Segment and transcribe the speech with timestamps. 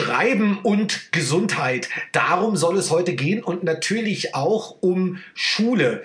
[0.00, 1.90] Schreiben und Gesundheit.
[2.12, 6.04] Darum soll es heute gehen und natürlich auch um Schule.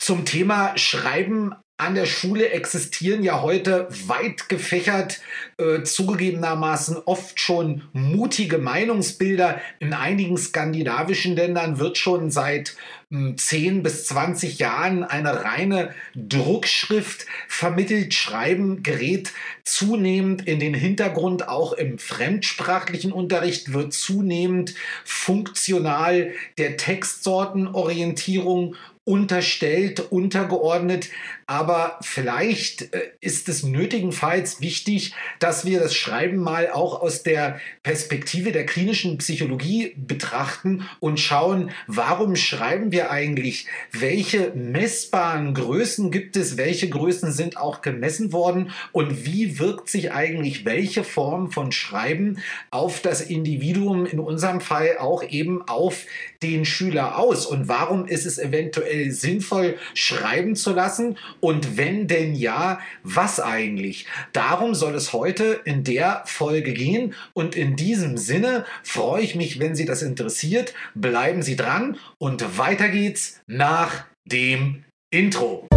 [0.00, 5.22] Zum Thema Schreiben an der Schule existieren ja heute weit gefächert,
[5.56, 9.62] äh, zugegebenermaßen oft schon mutige Meinungsbilder.
[9.78, 12.76] In einigen skandinavischen Ländern wird schon seit
[13.10, 18.12] äh, 10 bis 20 Jahren eine reine Druckschrift vermittelt.
[18.12, 19.32] Schreiben gerät
[19.64, 24.74] zunehmend in den Hintergrund, auch im fremdsprachlichen Unterricht wird zunehmend
[25.04, 31.08] funktional der Textsortenorientierung unterstellt, untergeordnet.
[31.50, 37.58] Aber vielleicht äh, ist es nötigenfalls wichtig, dass wir das Schreiben mal auch aus der
[37.82, 43.66] Perspektive der klinischen Psychologie betrachten und schauen, warum schreiben wir eigentlich?
[43.90, 46.56] Welche messbaren Größen gibt es?
[46.56, 48.70] Welche Größen sind auch gemessen worden?
[48.92, 52.38] Und wie wirkt sich eigentlich welche Form von Schreiben
[52.70, 56.04] auf das Individuum, in unserem Fall auch eben auf
[56.44, 57.44] den Schüler aus?
[57.44, 61.16] Und warum ist es eventuell sinnvoll, schreiben zu lassen?
[61.40, 64.06] Und wenn denn ja, was eigentlich?
[64.32, 67.14] Darum soll es heute in der Folge gehen.
[67.32, 70.74] Und in diesem Sinne freue ich mich, wenn Sie das interessiert.
[70.94, 75.69] Bleiben Sie dran und weiter geht's nach dem Intro.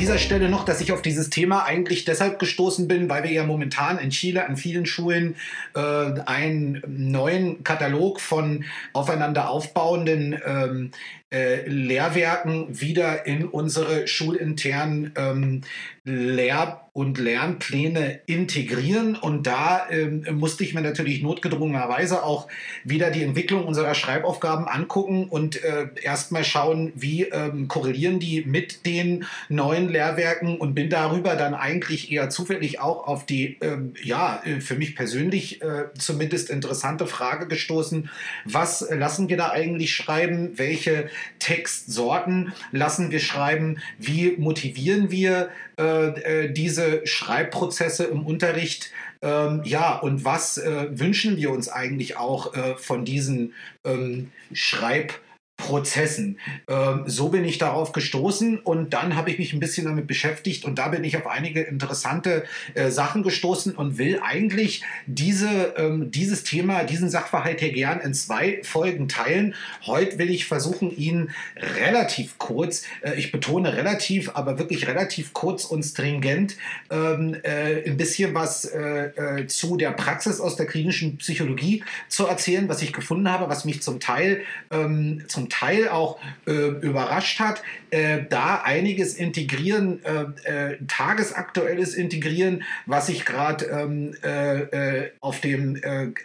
[0.00, 3.44] Dieser Stelle noch, dass ich auf dieses Thema eigentlich deshalb gestoßen bin, weil wir ja
[3.44, 5.36] momentan in Chile an vielen Schulen
[5.74, 10.90] äh, einen neuen Katalog von aufeinander aufbauenden ähm,
[11.30, 15.60] äh, Lehrwerken wieder in unsere schulinternen ähm,
[16.04, 19.14] Lehr- und Lernpläne integrieren.
[19.14, 22.48] Und da ähm, musste ich mir natürlich notgedrungenerweise auch
[22.84, 28.86] wieder die Entwicklung unserer Schreibaufgaben angucken und äh, erstmal schauen, wie ähm, korrelieren die mit
[28.86, 34.42] den neuen Lehrwerken und bin darüber dann eigentlich eher zufällig auch auf die, ähm, ja,
[34.44, 38.10] äh, für mich persönlich äh, zumindest interessante Frage gestoßen.
[38.44, 40.58] Was lassen wir da eigentlich schreiben?
[40.58, 41.08] Welche
[41.38, 43.78] Textsorten lassen wir schreiben?
[43.98, 48.92] Wie motivieren wir äh, äh, diese Schreibprozesse im Unterricht?
[49.22, 53.54] Ähm, ja, und was äh, wünschen wir uns eigentlich auch äh, von diesen
[53.84, 55.29] ähm, Schreibprozessen?
[55.60, 56.38] Prozessen.
[56.68, 60.64] Ähm, so bin ich darauf gestoßen und dann habe ich mich ein bisschen damit beschäftigt
[60.64, 62.44] und da bin ich auf einige interessante
[62.74, 68.14] äh, Sachen gestoßen und will eigentlich diese, ähm, dieses Thema, diesen Sachverhalt hier gern in
[68.14, 69.54] zwei Folgen teilen.
[69.84, 75.64] Heute will ich versuchen, ihn relativ kurz, äh, ich betone relativ, aber wirklich relativ kurz
[75.64, 76.56] und stringent,
[76.90, 82.26] ähm, äh, ein bisschen was äh, äh, zu der Praxis aus der klinischen Psychologie zu
[82.26, 87.62] erzählen, was ich gefunden habe, was mich zum Teil ähm, Teil auch äh, überrascht hat,
[87.90, 95.40] äh, da einiges integrieren, äh, äh tagesaktuelles integrieren, was sich gerade ähm, äh, äh, auf,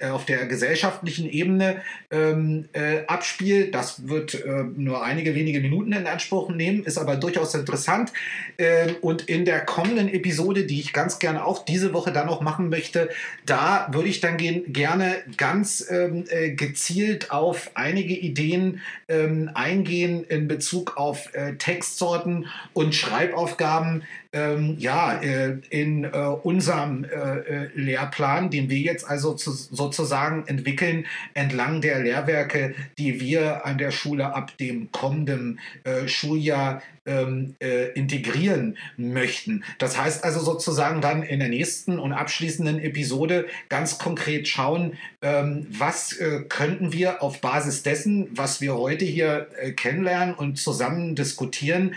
[0.01, 1.81] auf der gesellschaftlichen Ebene
[2.11, 2.65] ähm,
[3.07, 3.73] abspielt.
[3.73, 4.43] Das wird
[4.75, 8.11] nur einige wenige Minuten in Anspruch nehmen, ist aber durchaus interessant.
[8.57, 12.41] Ähm, und in der kommenden Episode, die ich ganz gerne auch diese Woche dann noch
[12.41, 13.09] machen möchte,
[13.45, 20.47] da würde ich dann gehen, gerne ganz ähm, gezielt auf einige Ideen ähm, eingehen in
[20.47, 24.03] Bezug auf äh, Textsorten und Schreibaufgaben,
[24.35, 30.45] ähm, ja, äh, in äh, unserem äh, äh, Lehrplan, den wir jetzt also zu, sozusagen
[30.47, 37.55] entwickeln, entlang der Lehrwerke, die wir an der Schule ab dem kommenden äh, Schuljahr ähm,
[37.61, 39.63] äh, integrieren möchten.
[39.77, 45.67] Das heißt also sozusagen dann in der nächsten und abschließenden Episode ganz konkret schauen, ähm,
[45.69, 46.19] was
[46.49, 51.95] könnten wir auf Basis dessen, was wir heute hier kennenlernen und zusammen diskutieren,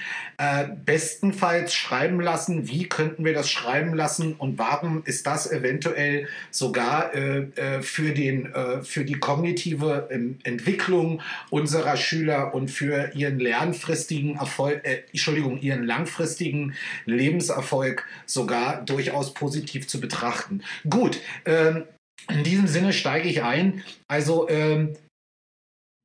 [0.84, 2.27] bestenfalls schreiben lassen,
[2.68, 8.12] wie könnten wir das schreiben lassen und warum ist das eventuell sogar äh, äh, für,
[8.12, 15.02] den, äh, für die kognitive ähm, Entwicklung unserer Schüler und für ihren lernfristigen Erfolg, äh,
[15.10, 16.74] Entschuldigung, ihren langfristigen
[17.06, 20.62] Lebenserfolg sogar durchaus positiv zu betrachten.
[20.88, 21.84] Gut, ähm,
[22.30, 23.82] in diesem Sinne steige ich ein.
[24.08, 24.96] Also ähm,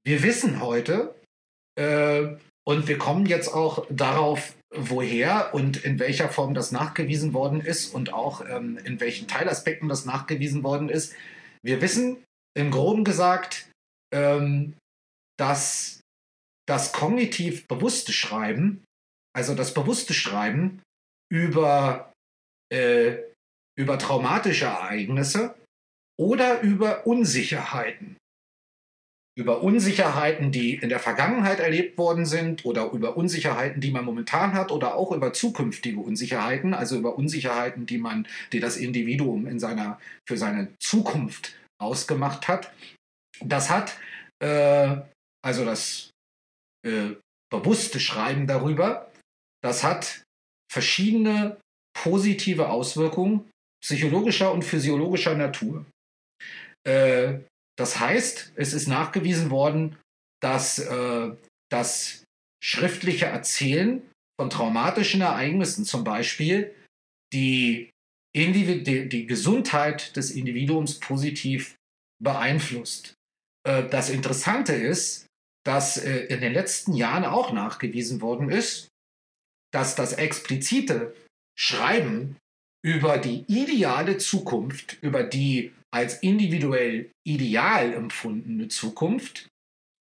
[0.06, 1.16] wir wissen heute,
[1.80, 2.36] äh,
[2.66, 7.94] und wir kommen jetzt auch darauf woher und in welcher Form das nachgewiesen worden ist
[7.94, 11.16] und auch ähm, in welchen Teilaspekten das nachgewiesen worden ist.
[11.64, 12.24] Wir wissen
[12.58, 13.70] im Groben gesagt,
[14.14, 14.76] ähm,
[15.38, 16.02] dass
[16.68, 18.84] das kognitiv bewusste Schreiben,
[19.36, 20.82] also das bewusste Schreiben
[21.32, 22.12] über,
[22.72, 23.18] äh,
[23.78, 25.56] über traumatische Ereignisse
[26.20, 28.18] oder über Unsicherheiten
[29.36, 34.54] über Unsicherheiten, die in der Vergangenheit erlebt worden sind oder über Unsicherheiten, die man momentan
[34.54, 39.60] hat oder auch über zukünftige Unsicherheiten, also über Unsicherheiten, die man, die das Individuum in
[39.60, 42.72] seiner, für seine Zukunft ausgemacht hat.
[43.40, 43.98] Das hat,
[44.40, 44.98] äh,
[45.44, 46.12] also das
[46.86, 47.16] äh,
[47.52, 49.12] bewusste Schreiben darüber,
[49.64, 50.24] das hat
[50.72, 51.58] verschiedene
[51.98, 53.50] positive Auswirkungen
[53.84, 55.86] psychologischer und physiologischer Natur.
[56.88, 57.40] Äh,
[57.78, 59.98] das heißt, es ist nachgewiesen worden,
[60.42, 61.36] dass äh,
[61.70, 62.24] das
[62.64, 64.10] schriftliche Erzählen
[64.40, 66.76] von traumatischen Ereignissen zum Beispiel
[67.34, 67.90] die,
[68.36, 71.76] die, die Gesundheit des Individuums positiv
[72.22, 73.16] beeinflusst.
[73.68, 75.28] Äh, das Interessante ist,
[75.66, 78.90] dass äh, in den letzten Jahren auch nachgewiesen worden ist,
[79.72, 81.16] dass das explizite
[81.58, 82.38] Schreiben
[82.86, 89.48] über die ideale Zukunft, über die als individuell ideal empfundene Zukunft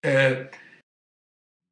[0.05, 0.47] äh,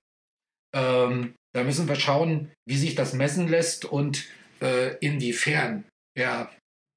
[0.74, 4.28] Ähm, da müssen wir schauen, wie sich das messen lässt und
[4.60, 5.84] äh, inwiefern
[6.16, 6.54] er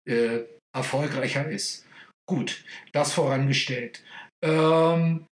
[0.08, 0.42] äh,
[0.76, 1.88] erfolgreicher ist.
[2.30, 4.04] Gut, das vorangestellt.
[4.44, 5.26] Ähm,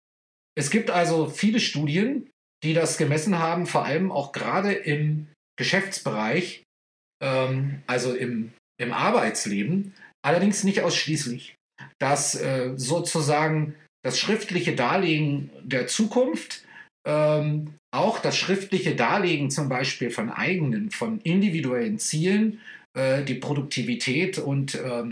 [0.57, 2.29] es gibt also viele Studien,
[2.63, 5.27] die das gemessen haben, vor allem auch gerade im
[5.59, 6.63] Geschäftsbereich,
[7.21, 11.55] ähm, also im im Arbeitsleben, allerdings nicht ausschließlich,
[11.99, 16.65] dass äh, sozusagen das schriftliche Darlegen der Zukunft,
[17.05, 22.61] ähm, auch das schriftliche Darlegen zum Beispiel von eigenen, von individuellen Zielen,
[22.97, 25.03] äh, die Produktivität und äh,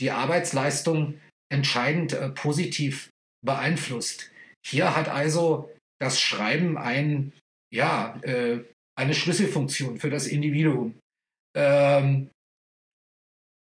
[0.00, 1.20] die Arbeitsleistung
[1.52, 3.10] entscheidend äh, positiv
[3.44, 4.30] beeinflusst.
[4.66, 5.70] Hier hat also
[6.00, 7.32] das Schreiben ein,
[7.74, 8.60] ja, äh,
[9.00, 10.94] eine Schlüsselfunktion für das Individuum.
[11.56, 12.28] Ähm,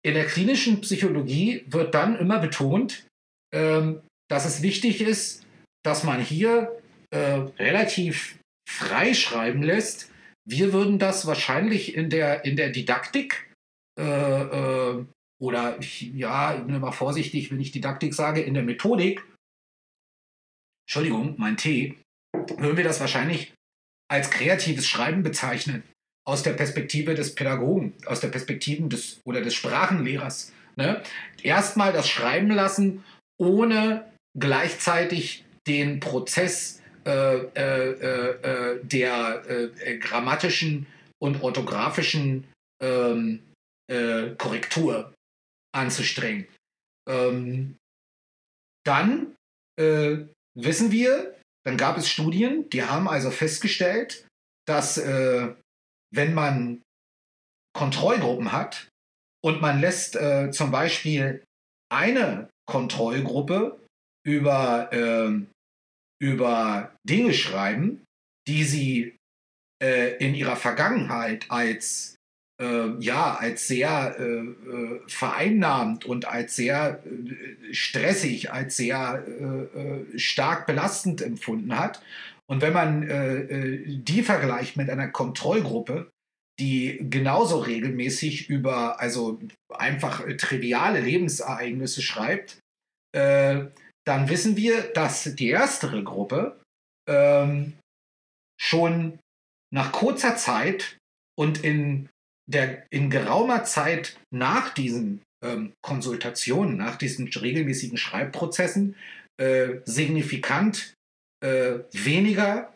[0.05, 3.05] in der klinischen Psychologie wird dann immer betont,
[3.53, 5.45] ähm, dass es wichtig ist,
[5.83, 10.09] dass man hier äh, relativ frei schreiben lässt.
[10.47, 13.51] Wir würden das wahrscheinlich in der, in der Didaktik
[13.99, 15.05] äh, äh,
[15.41, 19.21] oder ja, ich bin immer vorsichtig, wenn ich Didaktik sage, in der Methodik,
[20.87, 21.97] Entschuldigung, mein Tee,
[22.31, 23.53] würden wir das wahrscheinlich
[24.11, 25.83] als kreatives Schreiben bezeichnen
[26.27, 30.51] aus der Perspektive des Pädagogen, aus der Perspektive des oder des Sprachenlehrers.
[30.75, 31.03] Ne?
[31.43, 33.03] Erstmal das Schreiben lassen,
[33.39, 40.87] ohne gleichzeitig den Prozess äh, äh, äh, der äh, grammatischen
[41.19, 42.47] und orthografischen
[42.81, 43.41] ähm,
[43.87, 45.13] äh, Korrektur
[45.71, 46.47] anzustrengen.
[47.07, 47.75] Ähm,
[48.85, 49.35] dann
[49.79, 50.17] äh,
[50.57, 51.34] wissen wir,
[51.65, 54.27] dann gab es Studien, die haben also festgestellt,
[54.67, 56.81] dass wenn man
[57.75, 58.89] Kontrollgruppen hat
[59.43, 61.43] und man lässt äh, zum Beispiel
[61.91, 63.79] eine Kontrollgruppe
[64.25, 65.45] über, äh,
[66.19, 68.03] über Dinge schreiben,
[68.47, 69.17] die sie
[69.83, 72.14] äh, in ihrer Vergangenheit als
[72.61, 77.03] äh, ja als sehr äh, äh, vereinnahmt und als sehr
[77.71, 79.67] stressig, als sehr
[80.15, 82.01] stark belastend empfunden hat.
[82.47, 86.11] Und wenn man äh, äh, die vergleicht mit einer Kontrollgruppe,
[86.59, 92.59] die genauso regelmäßig über also einfach triviale Lebensereignisse schreibt,
[93.13, 93.65] äh,
[94.05, 96.61] dann wissen wir, dass die erstere Gruppe
[97.09, 97.73] ähm,
[98.61, 99.19] schon
[99.73, 100.97] nach kurzer Zeit
[101.37, 102.09] und in,
[102.49, 108.95] der, in geraumer Zeit nach diesen ähm, Konsultationen, nach diesen regelmäßigen Schreibprozessen
[109.37, 110.93] äh, signifikant
[111.43, 112.73] äh, weniger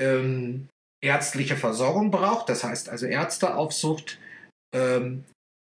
[0.00, 0.68] ähm,
[1.02, 4.18] ärztliche Versorgung braucht, das heißt also Ärzteaufsucht
[4.74, 5.24] ähm,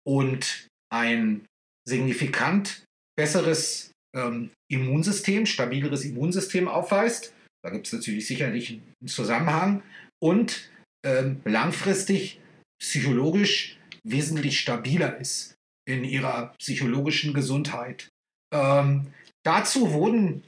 [0.07, 1.47] und ein
[1.89, 2.85] signifikant
[3.17, 7.35] besseres ähm, Immunsystem, stabileres Immunsystem aufweist.
[7.65, 9.83] Da gibt es natürlich sicherlich einen Zusammenhang
[10.23, 10.71] und
[11.05, 12.41] ähm, langfristig
[12.83, 15.55] psychologisch wesentlich stabiler ist
[15.89, 18.09] in ihrer psychologischen Gesundheit.
[18.53, 19.13] Ähm,
[19.45, 20.45] dazu wurden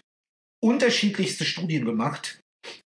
[0.63, 2.41] unterschiedlichste Studien gemacht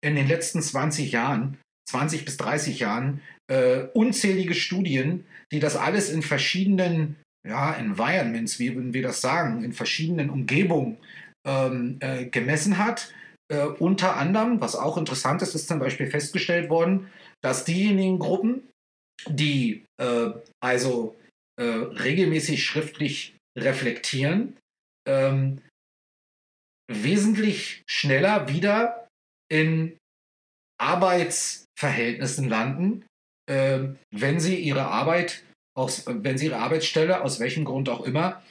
[0.04, 1.60] in den letzten 20 Jahren,
[1.90, 8.74] 20 bis 30 Jahren, äh, unzählige Studien, die das alles in verschiedenen ja, Environments, wie
[8.74, 10.98] würden wir das sagen, in verschiedenen Umgebungen
[11.46, 13.14] ähm, äh, gemessen hat.
[13.52, 17.12] äh, unter anderem, was auch interessant ist, ist zum Beispiel festgestellt worden,
[17.44, 18.64] dass diejenigen Gruppen,
[19.28, 20.32] die äh,
[20.62, 21.16] also
[21.60, 24.58] äh, regelmäßig schriftlich reflektieren,
[25.08, 25.62] ähm,
[26.92, 29.08] wesentlich schneller wieder
[29.50, 29.98] in
[30.80, 33.06] Arbeitsverhältnissen landen,
[33.50, 35.44] äh, wenn sie ihre Arbeit,
[35.78, 38.44] aus, wenn sie ihre Arbeitsstelle, aus welchem Grund auch immer,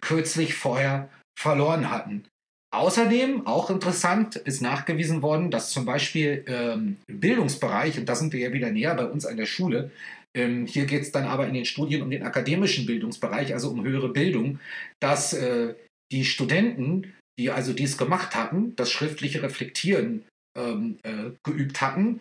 [0.00, 2.28] kürzlich vorher verloren hatten.
[2.74, 8.32] Außerdem, auch interessant, ist nachgewiesen worden, dass zum Beispiel ähm, im Bildungsbereich, und da sind
[8.32, 9.90] wir ja wieder näher bei uns an der Schule,
[10.36, 13.84] ähm, hier geht es dann aber in den Studien um den akademischen Bildungsbereich, also um
[13.84, 14.58] höhere Bildung,
[15.00, 15.74] dass äh,
[16.12, 20.24] die Studenten, die also dies gemacht hatten, das schriftliche Reflektieren
[20.56, 22.20] ähm, äh, geübt hatten,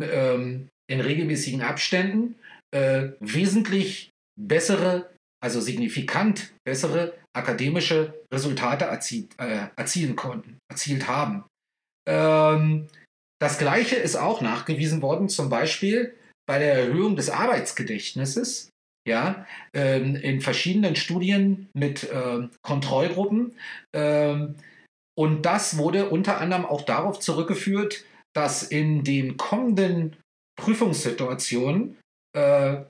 [0.00, 2.36] ähm, in regelmäßigen Abständen,
[2.70, 5.10] äh, wesentlich bessere,
[5.42, 11.44] also signifikant bessere akademische Resultate erzielt, äh, erzielen konnten, erzielt haben.
[12.08, 12.88] Ähm,
[13.40, 16.14] das Gleiche ist auch nachgewiesen worden, zum Beispiel
[16.48, 18.70] bei der Erhöhung des Arbeitsgedächtnisses,
[19.06, 23.56] ja, ähm, in verschiedenen Studien mit äh, Kontrollgruppen.
[23.94, 24.56] Ähm,
[25.18, 30.16] und das wurde unter anderem auch darauf zurückgeführt, dass in den kommenden
[30.58, 31.96] Prüfungssituationen,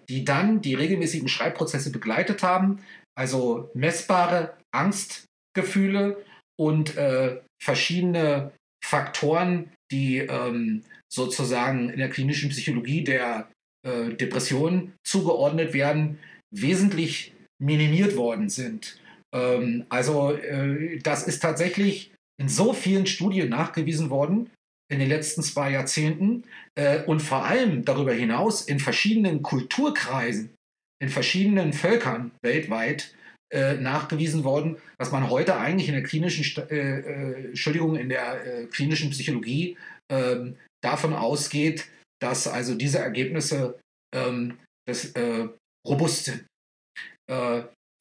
[0.08, 2.80] die dann die regelmäßigen Schreibprozesse begleitet haben,
[3.16, 6.24] also messbare Angstgefühle
[6.58, 8.52] und äh, verschiedene
[8.84, 13.48] Faktoren, die ähm, sozusagen in der klinischen Psychologie der
[13.86, 16.18] äh, Depression zugeordnet werden,
[16.54, 18.98] wesentlich minimiert worden sind.
[19.34, 24.50] Ähm, also äh, das ist tatsächlich in so vielen Studien nachgewiesen worden
[24.88, 26.44] in den letzten zwei Jahrzehnten
[26.76, 30.54] äh, und vor allem darüber hinaus in verschiedenen Kulturkreisen,
[31.02, 33.14] in verschiedenen Völkern weltweit
[33.52, 38.44] äh, nachgewiesen worden, dass man heute eigentlich in der klinischen, äh, äh, Entschuldigung, in der
[38.44, 39.76] äh, klinischen Psychologie
[40.10, 41.88] ähm, davon ausgeht,
[42.20, 43.78] dass also diese Ergebnisse
[44.14, 45.48] ähm, das, äh,
[45.86, 46.44] robust sind.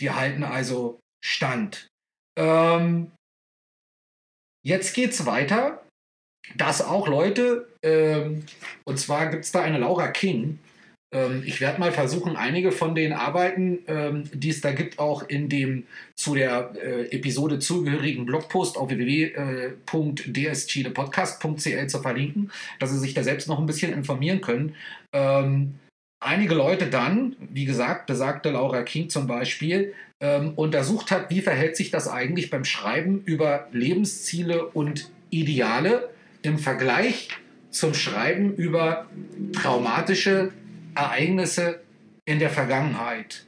[0.02, 1.88] Die halten also stand.
[2.38, 3.12] Ähm,
[4.64, 5.85] jetzt geht es weiter,
[6.56, 8.44] dass auch Leute, ähm,
[8.84, 10.60] und zwar gibt es da eine Laura King,
[11.16, 15.28] ähm, ich werde mal versuchen, einige von den Arbeiten, ähm, die es da gibt, auch
[15.30, 15.86] in dem
[16.16, 23.48] zu der äh, Episode zugehörigen Blogpost auf www.dschilepodcast.cl zu verlinken, dass Sie sich da selbst
[23.48, 24.76] noch ein bisschen informieren können.
[25.14, 25.76] Ähm,
[26.24, 29.94] einige Leute dann, wie gesagt, besagte Laura King zum Beispiel,
[30.56, 36.08] untersucht hat, wie verhält sich das eigentlich beim Schreiben über Lebensziele und Ideale
[36.46, 37.30] im Vergleich
[37.70, 39.08] zum Schreiben über
[39.54, 40.52] traumatische
[40.96, 41.82] Ereignisse
[42.26, 43.46] in der Vergangenheit.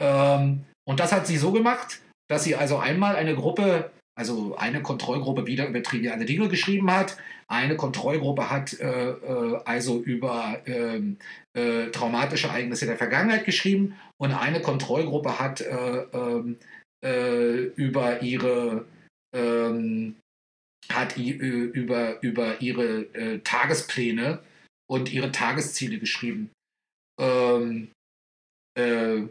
[0.00, 4.82] Ähm, und das hat sie so gemacht, dass sie also einmal eine Gruppe, also eine
[4.82, 11.16] Kontrollgruppe wieder über triviale Dinge geschrieben hat, eine Kontrollgruppe hat äh, äh, also über ähm,
[11.54, 16.58] äh, traumatische Ereignisse der Vergangenheit geschrieben und eine Kontrollgruppe hat äh, ähm,
[17.04, 18.84] äh, über ihre
[19.34, 20.16] ähm,
[20.90, 24.42] hat über, über ihre äh, Tagespläne
[24.90, 26.50] und ihre Tagesziele geschrieben
[27.18, 27.90] ähm,
[28.78, 29.22] äh,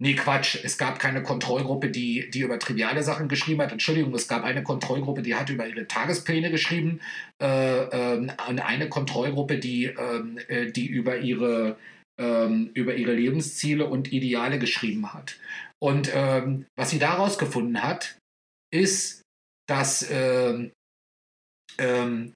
[0.00, 3.72] nee, Quatsch, es gab keine Kontrollgruppe, die, die über triviale Sachen geschrieben hat.
[3.72, 7.00] Entschuldigung, es gab eine Kontrollgruppe, die hat über ihre Tagespläne geschrieben
[7.40, 11.76] äh, äh, und eine Kontrollgruppe, die, ähm, äh, die über ihre
[12.18, 15.38] ähm, über ihre Lebensziele und Ideale geschrieben hat.
[15.78, 18.18] Und ähm, was sie daraus gefunden hat,
[18.70, 19.22] ist,
[19.66, 20.72] dass, ähm,
[21.78, 22.32] ähm,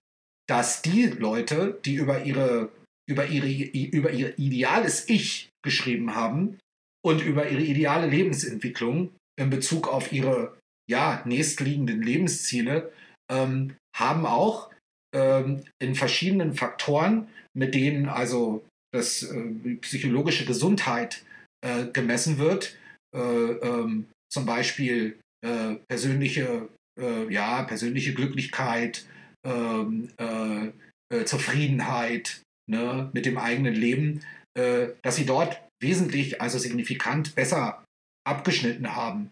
[0.49, 2.71] dass die Leute, die über ihre
[3.09, 6.59] über, ihre, über ihr ideales Ich geschrieben haben
[7.05, 10.59] und über ihre ideale Lebensentwicklung in Bezug auf ihre
[10.91, 12.93] ja, nächstliegenden Lebensziele,
[13.31, 14.71] ähm, haben auch
[15.15, 21.25] ähm, in verschiedenen Faktoren, mit denen also das äh, psychologische Gesundheit
[21.65, 22.77] äh, gemessen wird,
[23.15, 26.69] äh, ähm, zum Beispiel äh, persönliche,
[27.01, 29.07] äh, ja, persönliche Glücklichkeit,
[29.47, 34.25] ähm, äh, Zufriedenheit, ne, mit dem eigenen Leben,
[34.59, 37.85] äh, dass sie dort wesentlich, also signifikant besser
[38.27, 39.31] abgeschnitten haben.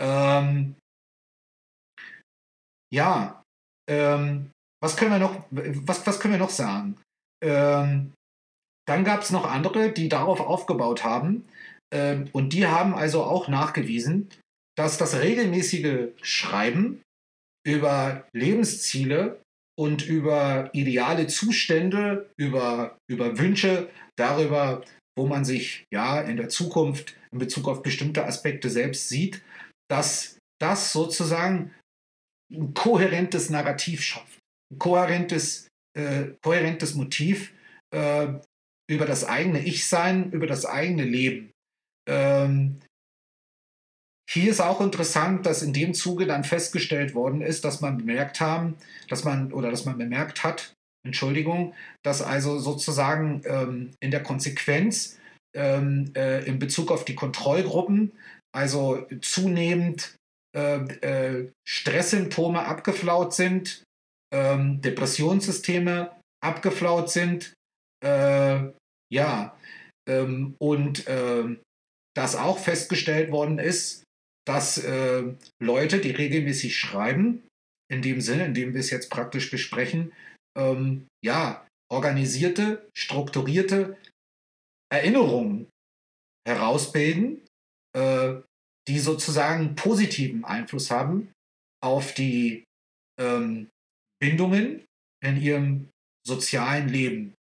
[0.00, 0.76] Ähm,
[2.94, 3.42] ja,
[3.90, 4.50] ähm,
[4.82, 6.96] was können wir noch, was, was können wir noch sagen?
[7.42, 8.12] Ähm,
[8.86, 11.48] dann gab es noch andere, die darauf aufgebaut haben.
[11.92, 14.30] Ähm, und die haben also auch nachgewiesen,
[14.76, 17.02] dass das regelmäßige Schreiben
[17.66, 19.42] über Lebensziele
[19.78, 24.84] und über ideale Zustände, über, über Wünsche, darüber,
[25.16, 29.42] wo man sich ja in der Zukunft in Bezug auf bestimmte Aspekte selbst sieht,
[29.88, 31.72] dass das sozusagen
[32.52, 34.38] ein kohärentes Narrativ schafft.
[34.78, 37.54] kohärentes, äh, kohärentes Motiv
[37.94, 38.34] äh,
[38.90, 41.52] über das eigene Ich-Sein, über das eigene Leben.
[42.08, 42.80] Ähm,
[44.28, 48.40] hier ist auch interessant, dass in dem Zuge dann festgestellt worden ist, dass man bemerkt
[48.40, 48.76] haben,
[49.08, 50.74] dass man oder dass man bemerkt hat,
[51.06, 55.18] Entschuldigung, dass also sozusagen ähm, in der Konsequenz
[55.56, 58.12] ähm, äh, in Bezug auf die Kontrollgruppen
[58.54, 60.16] also zunehmend
[60.54, 63.82] äh, äh, Stresssymptome abgeflaut sind,
[64.34, 66.10] ähm, Depressionssysteme
[66.44, 67.54] abgeflaut sind,
[68.04, 68.60] äh,
[69.12, 69.56] ja,
[70.08, 71.60] ähm, und ähm,
[72.14, 74.04] dass auch festgestellt worden ist,
[74.48, 77.46] dass äh, Leute, die regelmäßig schreiben,
[77.92, 80.12] in dem Sinne, in dem wir es jetzt praktisch besprechen,
[80.56, 83.98] ähm, ja, organisierte, strukturierte
[84.90, 85.68] Erinnerungen
[86.46, 87.44] herausbilden,
[87.94, 88.36] äh,
[88.88, 91.30] die sozusagen positiven Einfluss haben
[91.84, 92.64] auf die
[93.20, 93.68] ähm,
[94.18, 94.86] Bindungen
[95.22, 95.90] in ihrem
[96.26, 97.34] sozialen Leben,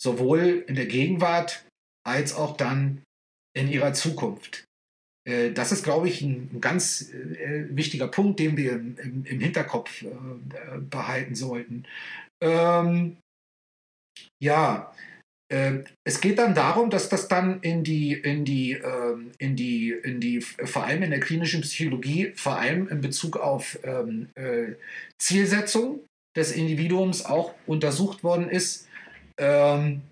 [0.00, 1.66] sowohl in der Gegenwart
[2.06, 3.02] als auch dann
[3.54, 4.64] in ihrer Zukunft.
[5.24, 10.78] Äh, das ist, glaube ich, ein, ganz äh, wichtiger Punkt, den wir im, Hinterkopf äh,
[10.78, 11.84] behalten sollten.
[12.42, 13.16] Ähm,
[14.42, 14.92] ja,
[16.04, 20.18] es geht dann darum, dass das dann in die, in die, ähm, in die, in
[20.18, 24.72] die, vor allem in der klinischen Psychologie, vor allem in Bezug auf ähm, äh,
[25.20, 26.00] Zielsetzung
[26.36, 28.88] des Individuums auch untersucht worden ist.
[29.38, 30.02] Ähm,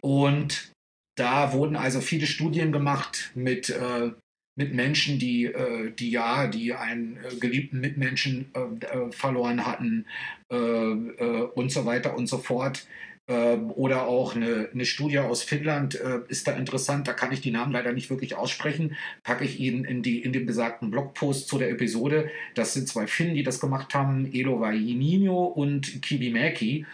[0.00, 0.72] und
[1.16, 4.10] da wurden also viele Studien gemacht mit, äh,
[4.54, 10.06] mit Menschen, die, äh, die ja, die einen äh, geliebten Mitmenschen äh, verloren hatten
[10.48, 12.86] und so weiter und so fort.
[13.26, 15.94] Ähm, oder auch eine, eine, Studie aus Finnland
[16.28, 17.08] ist da interessant.
[17.08, 18.94] Da kann ich die Namen leider nicht wirklich aussprechen.
[19.22, 22.30] Packe ich Ihnen in, die, in den besagten Blogpost zu der Episode.
[22.54, 26.84] Das sind zwei Finnen, die das gemacht haben: Elo Vainino und Kivimäki.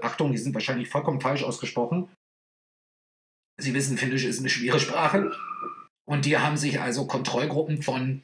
[0.00, 2.08] Achtung, die sind wahrscheinlich vollkommen falsch ausgesprochen.
[3.58, 5.32] Sie wissen, Finnisch ist eine schwere Sprache.
[6.08, 8.22] Und die haben sich also Kontrollgruppen von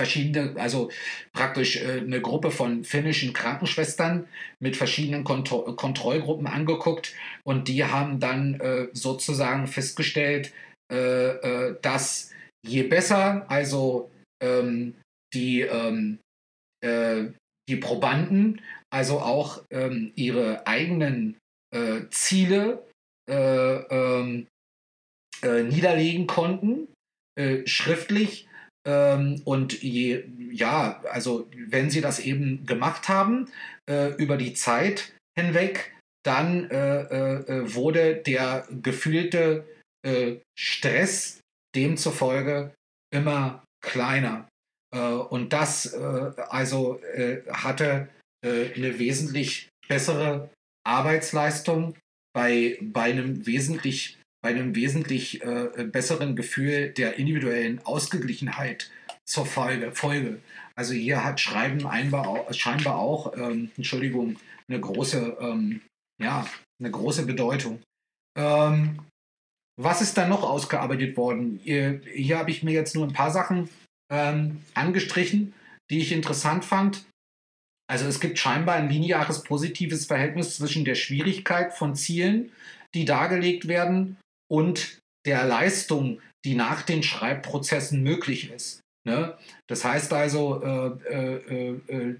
[0.00, 0.90] verschiedene, also
[1.32, 4.26] praktisch äh, eine Gruppe von finnischen Krankenschwestern
[4.58, 7.14] mit verschiedenen Kontro Kontrollgruppen angeguckt.
[7.44, 10.52] Und die haben dann äh, sozusagen festgestellt,
[10.90, 12.30] äh, äh dass
[12.66, 14.10] je besser also
[14.42, 14.94] ähm,
[15.34, 16.18] die, ähm,
[16.84, 17.24] äh,
[17.68, 21.38] die Probanden also auch ähm, ihre eigenen
[21.74, 22.86] äh, Ziele
[23.28, 24.48] ähm,
[25.42, 26.88] niederlegen konnten,
[27.64, 28.48] schriftlich,
[28.86, 33.50] ähm, und je, ja, also wenn sie das eben gemacht haben
[33.88, 39.66] äh, über die Zeit hinweg, dann äh, äh, äh wurde der gefühlte
[40.02, 41.40] äh, Stress
[41.74, 42.74] demzufolge
[43.14, 44.48] immer kleiner.
[44.94, 47.00] Äh, und das also
[47.48, 48.08] hatte
[48.42, 50.48] eine wesentlich bessere
[50.86, 51.94] Arbeitsleistung
[52.32, 58.90] bei, bei einem wesentlich bei einem wesentlich äh, besseren Gefühl der individuellen Ausgeglichenheit
[59.26, 59.92] zur Folge.
[59.92, 60.40] Folge.
[60.74, 64.36] Also hier hat Schreiben einbar, scheinbar auch, ähm, Entschuldigung,
[64.68, 65.82] eine große, ähm,
[66.22, 66.46] ja,
[66.80, 67.82] eine große Bedeutung.
[68.38, 69.00] Ähm,
[69.78, 71.60] was ist dann noch ausgearbeitet worden?
[71.62, 73.68] Hier, hier habe ich mir jetzt nur ein paar Sachen
[74.10, 75.54] ähm, angestrichen,
[75.90, 77.04] die ich interessant fand.
[77.90, 82.52] Also es gibt scheinbar ein lineares positives Verhältnis zwischen der Schwierigkeit von Zielen,
[82.94, 84.16] die dargelegt werden,
[84.50, 88.80] und der Leistung, die nach den Schreibprozessen möglich ist.
[89.06, 89.36] Ne?
[89.66, 92.16] Das heißt also, äh, äh, äh,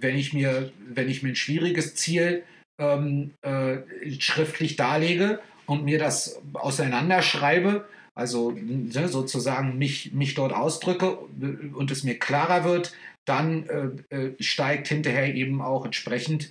[0.00, 2.44] wenn, ich mir, wenn ich mir ein schwieriges Ziel
[2.80, 3.78] ähm, äh,
[4.20, 12.04] schriftlich darlege und mir das auseinanderschreibe, also ne, sozusagen mich, mich dort ausdrücke und es
[12.04, 12.92] mir klarer wird,
[13.24, 13.66] dann
[14.10, 16.50] äh, äh, steigt hinterher eben auch entsprechend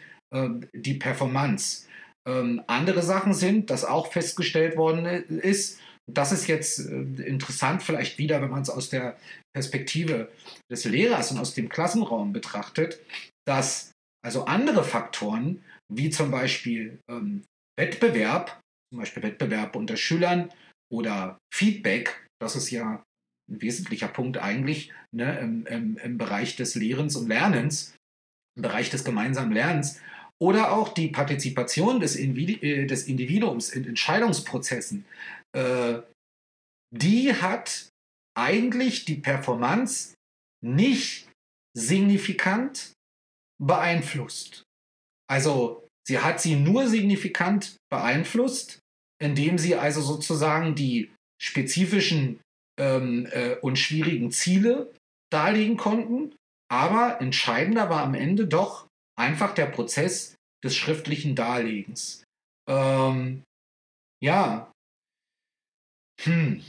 [0.74, 1.88] die Performance.
[2.28, 8.18] Ähm, andere Sachen sind, dass auch festgestellt worden ist, das ist jetzt äh, interessant vielleicht
[8.18, 9.18] wieder, wenn man es aus der
[9.54, 10.32] Perspektive
[10.72, 13.00] des Lehrers und aus dem Klassenraum betrachtet,
[13.46, 13.92] dass
[14.26, 17.44] also andere Faktoren, wie zum Beispiel ähm,
[17.78, 18.60] Wettbewerb,
[18.92, 20.52] zum Beispiel Wettbewerb unter Schülern
[20.92, 23.04] oder Feedback, das ist ja
[23.50, 27.96] ein wesentlicher Punkt eigentlich ne, im, im, im Bereich des Lehrens und Lernens,
[28.58, 30.02] im Bereich des gemeinsamen Lernens,
[30.42, 32.28] oder auch die Partizipation des, äh,
[33.08, 35.06] Individuums in Entscheidungsprozessen,
[35.56, 36.02] äh,
[36.96, 37.90] die hat
[38.38, 40.14] eigentlich die Performance
[40.64, 41.28] nicht
[41.76, 42.94] signifikant
[43.62, 44.64] beeinflusst.
[45.30, 48.80] Also sie hat sie nur signifikant beeinflusst,
[49.22, 52.40] indem sie also sozusagen die spezifischen
[52.80, 54.94] ähm, äh, und schwierigen Ziele
[55.32, 56.36] darlegen konnten.
[56.70, 58.87] Aber entscheidender war am Ende doch
[59.18, 62.24] einfach der Prozess des schriftlichen Darlegens.
[62.70, 63.44] Ähm,
[64.24, 64.72] ja.
[66.22, 66.64] Hm.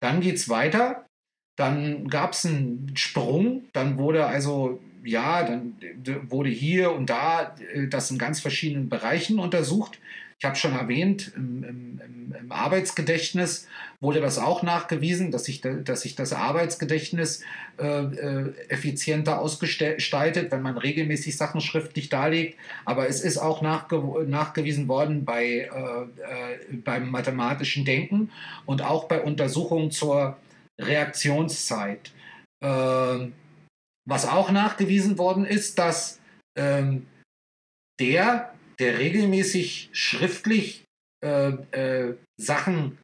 [0.00, 1.06] Dann es weiter.
[1.58, 3.68] Dann gab es einen Sprung.
[3.72, 5.76] Dann wurde also, ja, dann
[6.30, 9.98] wurde hier und da äh, das in ganz verschiedenen Bereichen untersucht.
[10.40, 12.00] Ich habe schon erwähnt, im, im,
[12.32, 13.66] im, Arbeitsgedächtnis
[14.00, 17.42] wurde das auch nachgewiesen, dass sich, dass sich das Arbeitsgedächtnis
[17.78, 22.56] äh, äh, effizienter ausgestaltet, wenn man regelmäßig Sachen schriftlich darlegt.
[22.84, 23.98] Aber es ist auch nachge
[24.28, 28.30] nachgewiesen worden bei, äh, äh beim mathematischen Denken
[28.64, 30.36] und auch bei Untersuchungen zur
[30.80, 32.12] Reaktionszeit.
[32.62, 33.32] Ähm,
[34.08, 36.20] was auch nachgewiesen worden ist, dass
[36.56, 37.06] ähm,
[38.00, 40.84] der der regelmäßig schriftlich
[41.24, 42.98] äh, äh, Sachen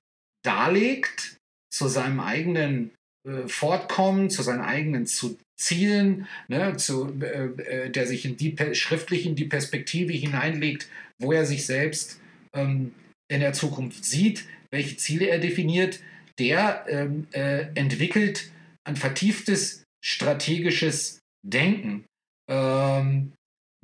[0.45, 1.37] darlegt
[1.73, 2.93] zu seinem eigenen
[3.27, 8.57] äh, Fortkommen, zu seinen eigenen zu Zielen, ne, zu, äh, äh, der sich in die,
[8.75, 10.89] schriftlich in die Perspektive hineinlegt,
[11.21, 12.21] wo er sich selbst
[12.55, 12.93] ähm,
[13.29, 16.01] in der Zukunft sieht, welche Ziele er definiert,
[16.39, 18.51] der ähm, äh, entwickelt
[18.85, 22.05] ein vertieftes strategisches Denken.
[22.51, 23.33] Ähm,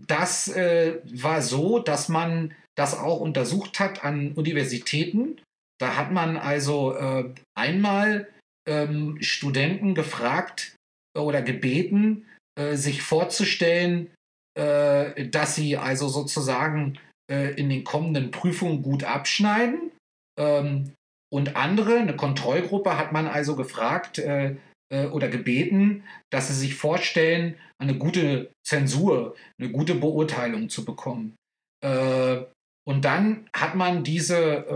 [0.07, 5.41] das äh, war so, dass man das auch untersucht hat an Universitäten.
[5.79, 8.29] Da hat man also äh, einmal
[8.69, 10.77] ähm, Studenten gefragt
[11.19, 12.27] oder gebeten,
[12.59, 14.11] äh, sich vorzustellen,
[14.55, 16.99] äh, dass sie also sozusagen
[17.31, 19.93] äh, in den kommenden Prüfungen gut abschneiden.
[20.39, 20.93] Ähm,
[21.33, 24.21] und andere, eine Kontrollgruppe, hat man also gefragt,
[24.91, 31.37] äh, oder gebeten, dass sie sich vorstellen, eine gute Zensur, eine gute Beurteilung zu bekommen.
[31.83, 32.43] Äh,
[32.87, 34.67] und dann hat man diese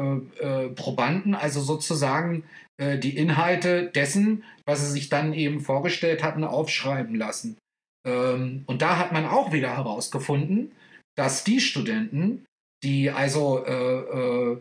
[0.40, 2.44] äh, äh, Probanden, also sozusagen
[2.76, 7.58] äh, die Inhalte dessen, was sie sich dann eben vorgestellt hatten, aufschreiben lassen.
[8.06, 10.72] Ähm, und da hat man auch wieder herausgefunden,
[11.16, 12.44] dass die Studenten,
[12.82, 14.58] die also äh,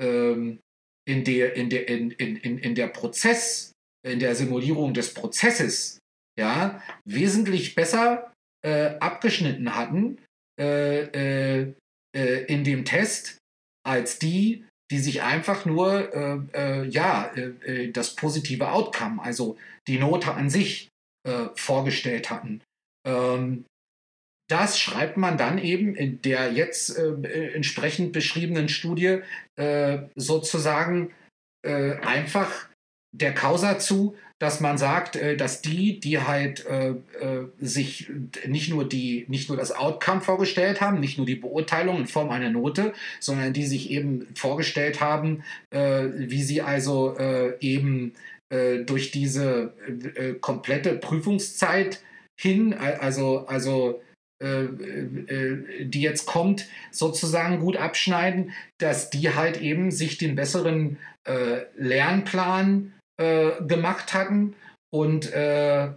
[0.00, 0.58] ähm,
[1.04, 3.71] in der, in der, in, in, in der Prozess
[4.02, 5.98] in der Simulierung des Prozesses
[6.38, 8.32] ja, wesentlich besser
[8.64, 10.18] äh, abgeschnitten hatten
[10.58, 11.74] äh, äh,
[12.16, 13.38] äh in dem Test
[13.84, 17.32] als die, die sich einfach nur äh, äh, ja,
[17.92, 19.56] das positive Outcome, also
[19.88, 20.88] die Note an sich
[21.54, 22.62] vorgestellt hatten.
[23.06, 23.64] Ähm,
[24.50, 29.20] das schreibt man dann eben in der jetzt entsprechend beschriebenen Studie
[30.16, 31.14] sozusagen
[31.62, 32.68] einfach
[33.12, 38.10] der Causa zu, dass man sagt, äh, dass die, die halt äh, äh, sich
[38.44, 42.30] nicht nur die, nicht nur das Outcome vorgestellt haben, nicht nur die Beurteilung in Form
[42.30, 48.14] einer Note, sondern die sich eben vorgestellt haben, äh, wie sie also äh, eben
[48.50, 49.74] äh, durch diese
[50.40, 52.02] komplette Prüfungszeit
[52.40, 54.00] hin, also, also
[54.40, 60.98] die jetzt kommt, sozusagen gut abschneiden, dass die halt eben sich den besseren
[61.76, 64.56] Lernplan äh, gemacht hatten
[64.92, 65.92] und, äh,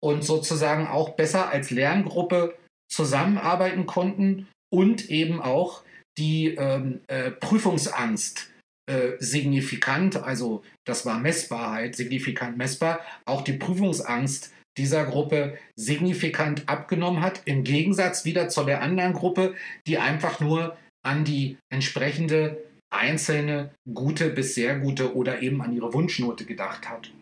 [0.00, 2.56] und sozusagen auch besser als Lerngruppe
[2.88, 5.82] zusammenarbeiten konnten und eben auch
[6.16, 8.52] die ähm, äh, Prüfungsangst
[8.88, 17.22] äh, signifikant, also das war Messbarheit, signifikant messbar, auch die Prüfungsangst dieser Gruppe signifikant abgenommen
[17.22, 19.54] hat, im Gegensatz wieder zu der anderen Gruppe,
[19.86, 25.92] die einfach nur an die entsprechende einzelne gute bis sehr gute oder eben an ihre
[25.92, 27.12] Wunschnote gedacht hat.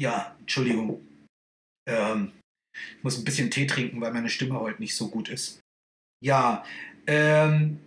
[0.00, 1.06] Ja, Entschuldigung.
[1.88, 2.32] Ähm,
[2.74, 5.60] ich muss ein bisschen Tee trinken, weil meine Stimme heute nicht so gut ist.
[6.22, 6.64] Ja,
[7.06, 7.80] ähm,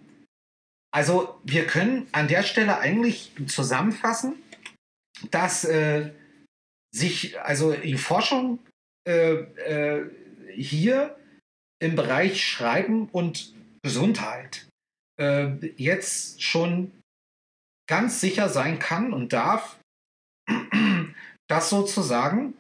[0.92, 4.42] also wir können an der Stelle eigentlich zusammenfassen,
[5.32, 6.12] dass äh,
[6.94, 8.60] sich also die Forschung
[9.08, 10.10] äh, äh,
[10.56, 11.18] hier
[11.82, 13.54] im Bereich Schreiben und
[13.84, 14.69] Gesundheit
[15.20, 16.92] äh, jetzt schon
[17.90, 19.80] ganz sicher sein kann und darf,
[21.50, 22.54] dass sozusagen,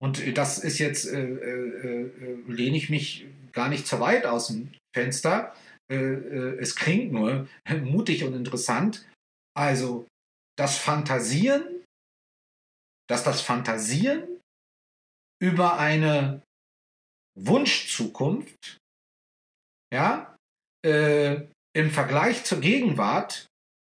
[0.00, 4.48] und das ist jetzt, äh, äh, äh, lehne ich mich gar nicht zu weit aus
[4.48, 5.54] dem Fenster,
[5.90, 7.48] äh, äh, es klingt nur
[7.82, 9.06] mutig und interessant,
[9.56, 10.06] also
[10.56, 11.84] das Fantasieren,
[13.08, 14.40] dass das Fantasieren
[15.42, 16.42] über eine
[17.38, 18.78] Wunschzukunft,
[19.92, 20.34] ja,
[21.76, 23.46] im Vergleich zur Gegenwart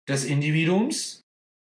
[0.10, 1.22] des Individuums,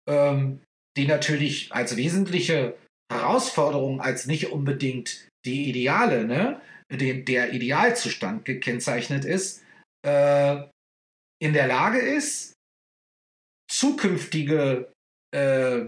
[0.09, 0.59] ähm,
[0.97, 2.77] die natürlich als wesentliche
[3.09, 6.61] Herausforderung, als nicht unbedingt die Ideale, ne,
[6.91, 9.63] den, der Idealzustand gekennzeichnet ist,
[10.05, 10.63] äh,
[11.41, 12.53] in der Lage ist,
[13.71, 14.91] zukünftige
[15.33, 15.85] äh,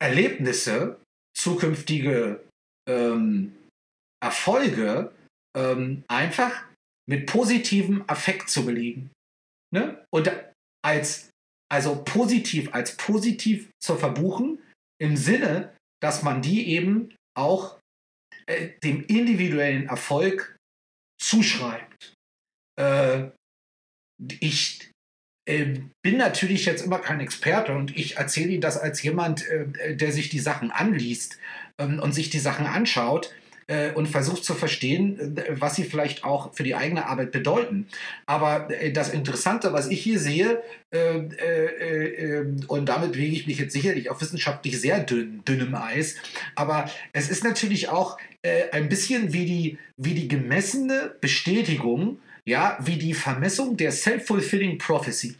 [0.00, 1.02] Erlebnisse,
[1.36, 2.42] zukünftige
[2.88, 3.54] ähm,
[4.22, 5.12] Erfolge
[5.54, 6.64] ähm, einfach
[7.08, 9.10] mit positivem Affekt zu belegen.
[9.74, 10.04] Ne?
[10.12, 10.30] Und
[10.84, 11.30] als,
[11.70, 14.58] also positiv, als positiv zu verbuchen,
[15.00, 17.78] im Sinne, dass man die eben auch
[18.46, 20.56] äh, dem individuellen Erfolg
[21.20, 22.14] zuschreibt.
[22.78, 23.30] Äh,
[24.40, 24.90] ich
[25.48, 29.96] äh, bin natürlich jetzt immer kein Experte und ich erzähle Ihnen das als jemand, äh,
[29.96, 31.38] der sich die Sachen anliest
[31.78, 33.34] ähm, und sich die Sachen anschaut
[33.66, 37.86] äh, und versucht zu verstehen, äh, was sie vielleicht auch für die eigene Arbeit bedeuten.
[38.26, 40.62] Aber äh, das Interessante, was ich hier sehe,
[42.68, 46.14] und damit bewege ich mich jetzt sicherlich auf wissenschaftlich sehr dünn, dünnem Eis,
[46.54, 48.16] aber es ist natürlich auch
[48.70, 55.36] ein bisschen wie die, wie die gemessene Bestätigung, ja, wie die Vermessung der Self-Fulfilling Prophecy.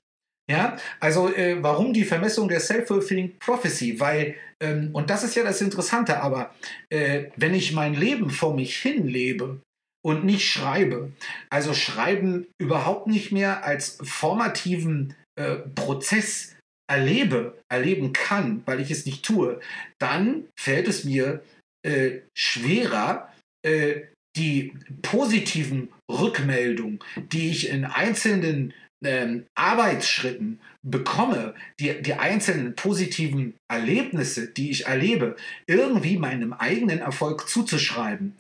[0.51, 3.99] Ja, also äh, warum die Vermessung der Self-Fulfilling Prophecy?
[3.99, 6.55] Weil, ähm, und das ist ja das Interessante, aber
[6.91, 9.61] äh, wenn ich mein Leben vor mich hin lebe
[10.05, 11.13] und nicht schreibe,
[11.51, 16.57] also schreiben überhaupt nicht mehr als formativen äh, Prozess
[16.91, 19.61] erlebe, erleben kann, weil ich es nicht tue,
[19.99, 21.43] dann fällt es mir
[21.85, 23.33] äh, schwerer,
[23.67, 24.03] äh,
[24.37, 26.99] die positiven Rückmeldungen,
[27.33, 35.37] die ich in einzelnen ähm, Arbeitsschritten bekomme, die, die einzelnen positiven Erlebnisse, die ich erlebe,
[35.67, 38.35] irgendwie meinem eigenen Erfolg zuzuschreiben.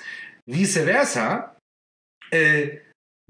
[0.47, 1.57] Vice versa,
[2.31, 2.79] äh,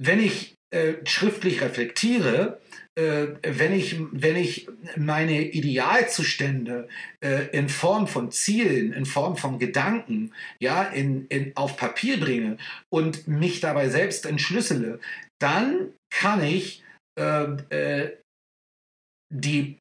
[0.01, 2.61] wenn ich äh, schriftlich reflektiere,
[2.97, 6.89] äh, wenn, ich, wenn ich meine Idealzustände
[7.21, 12.57] äh, in Form von Zielen, in Form von Gedanken, ja, in, in, auf Papier bringe
[12.91, 15.01] und mich dabei selbst entschlüssele,
[15.41, 16.84] dann kann ich
[19.33, 19.79] die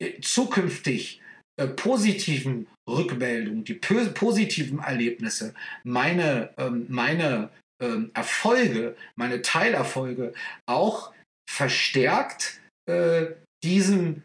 [0.00, 1.20] äh, zukünftig
[1.58, 7.50] äh, positiven Rückmeldungen, die positiven Erlebnisse, meine, ähm, meine
[7.82, 10.34] ähm, Erfolge, meine Teilerfolge
[10.66, 11.12] auch
[11.48, 13.26] verstärkt äh,
[13.62, 14.22] diesem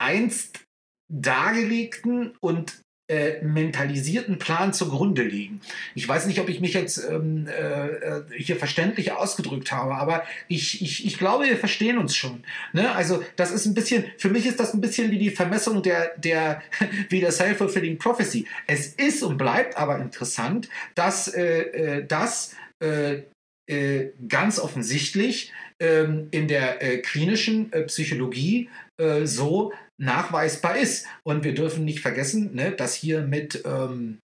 [0.00, 0.64] einst
[1.10, 5.60] dargelegten und äh, mentalisierten Plan zugrunde liegen.
[5.96, 10.80] Ich weiß nicht, ob ich mich jetzt ähm, äh, hier verständlich ausgedrückt habe, aber ich,
[10.80, 12.44] ich, ich glaube, wir verstehen uns schon.
[12.72, 12.94] Ne?
[12.94, 16.16] Also das ist ein bisschen, für mich ist das ein bisschen wie die Vermessung der,
[16.18, 16.62] der
[17.08, 18.46] wie der Self-Fulfilling Prophecy.
[18.68, 23.22] Es ist und bleibt aber interessant, dass äh, äh das äh,
[23.68, 28.68] äh, ganz offensichtlich ähm, in der äh, klinischen äh, Psychologie
[29.00, 31.06] äh, so nachweisbar ist.
[31.22, 34.18] Und wir dürfen nicht vergessen, ne, dass hier mit, ähm,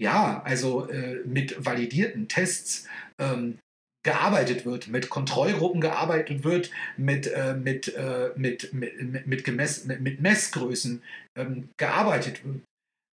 [0.00, 2.86] ja, also äh, mit validierten Tests
[3.18, 3.58] ähm,
[4.04, 10.20] gearbeitet wird, mit Kontrollgruppen gearbeitet wird, mit, äh, mit, äh, mit, mit, mit, mit, mit
[10.20, 11.02] Messgrößen
[11.36, 12.60] ähm, gearbeitet wird.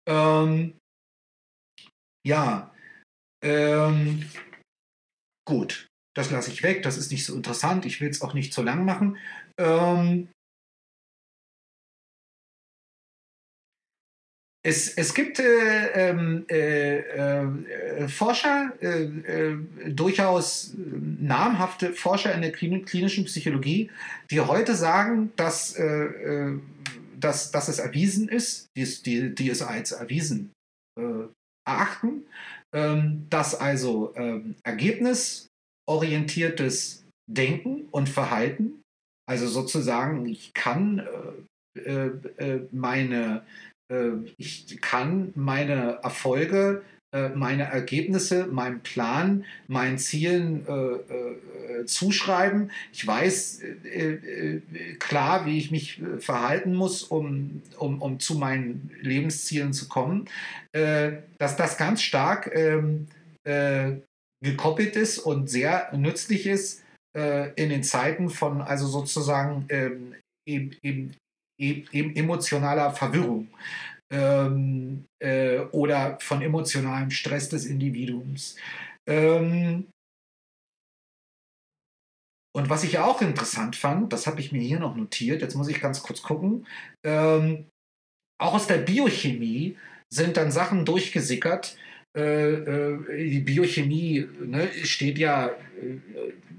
[0.10, 0.74] Ähm,
[2.26, 2.74] ja,
[3.44, 4.26] ähm,
[5.48, 8.52] gut, das lasse ich weg, das ist nicht so interessant, ich will es auch nicht
[8.52, 9.18] zu lang machen.
[14.62, 22.52] Es, es gibt äh, ähm, äh, äh, Forscher, äh, äh, durchaus namhafte Forscher in der
[22.52, 23.90] klinischen Psychologie,
[24.30, 26.58] die heute sagen, dass, äh,
[27.18, 30.52] dass, dass es erwiesen ist, die, die, die es als erwiesen
[31.66, 32.26] erachten,
[32.74, 38.82] ähm, dass also ähm, ergebnisorientiertes Denken und Verhalten,
[39.26, 41.08] also sozusagen, ich kann
[42.72, 43.44] meine
[44.38, 52.72] ich kann meine Erfolge, äh, meine Ergebnisse, meinem Plan, meinen Zielen äh, zuschreiben.
[52.94, 53.62] Ich weiß
[55.00, 60.26] klar, wie ich mich verhalten muss, um, um, um zu meinen Lebenszielen zu kommen.
[60.74, 63.08] dass das ganz stark ähm,
[64.44, 71.16] gekoppelt ist und sehr nützlich ist in den Zeiten von also sozusagen ähm, eben, eben
[71.60, 73.50] eben emotionaler Verwirrung
[74.12, 78.56] ähm, äh, oder von emotionalem Stress des Individuums.
[79.08, 79.88] Ähm,
[82.56, 85.68] und was ich auch interessant fand, das habe ich mir hier noch notiert, jetzt muss
[85.68, 86.66] ich ganz kurz gucken,
[87.06, 87.70] ähm,
[88.42, 89.78] auch aus der Biochemie
[90.12, 91.78] sind dann Sachen durchgesickert,
[92.20, 95.52] die Biochemie ne, steht ja äh,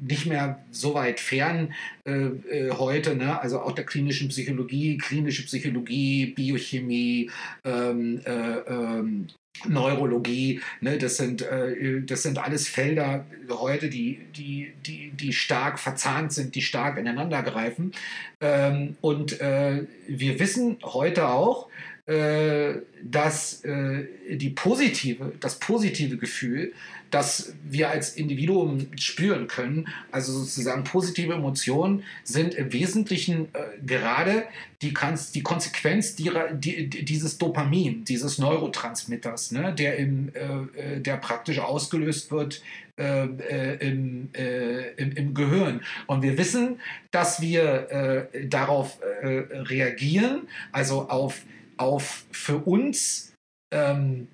[0.00, 3.40] nicht mehr so weit fern äh, heute, ne?
[3.40, 7.30] also auch der klinischen Psychologie, klinische Psychologie, Biochemie,
[7.64, 9.26] ähm, äh, ähm,
[9.68, 15.78] Neurologie, ne, das, sind, äh, das sind alles Felder heute, die, die, die, die stark
[15.78, 17.92] verzahnt sind, die stark ineinander greifen.
[18.40, 21.70] Ähm, und äh, wir wissen heute auch, äh,
[22.06, 26.72] dass äh, die positive, das positive Gefühl,
[27.10, 34.44] das wir als Individuum spüren können, also sozusagen positive Emotionen, sind im Wesentlichen äh, gerade
[34.82, 34.94] die,
[35.34, 42.62] die Konsequenz dieses Dopamin, dieses Neurotransmitters, ne, der, im, äh, äh der praktisch ausgelöst wird
[42.96, 45.80] äh, äh, im, äh, im, im, Gehirn.
[46.06, 51.42] Und wir wissen, dass wir äh, darauf äh, reagieren, also auf,
[51.80, 53.32] auf für uns
[53.72, 54.28] ähm,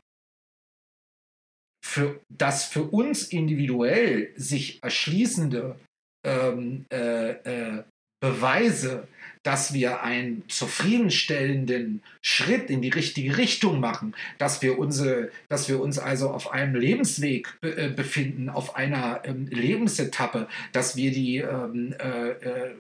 [1.85, 5.79] für das für uns individuell sich erschließende
[6.25, 7.83] ähm, äh,
[8.21, 9.07] Beweise
[9.47, 15.81] dass wir einen zufriedenstellenden Schritt in die richtige Richtung machen, dass wir, unsere, dass wir
[15.81, 21.95] uns also auf einem Lebensweg äh, befinden, auf einer ähm, Lebensetappe, dass wir die ähm,
[22.01, 22.75] äh, äh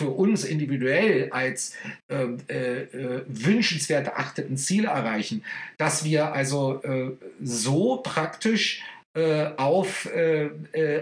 [0.00, 1.76] für uns individuell als
[2.08, 5.44] ähm, äh, äh, wünschenswert erachteten Ziele erreichen,
[5.76, 7.10] dass wir also äh,
[7.42, 8.82] so praktisch
[9.56, 10.08] auf,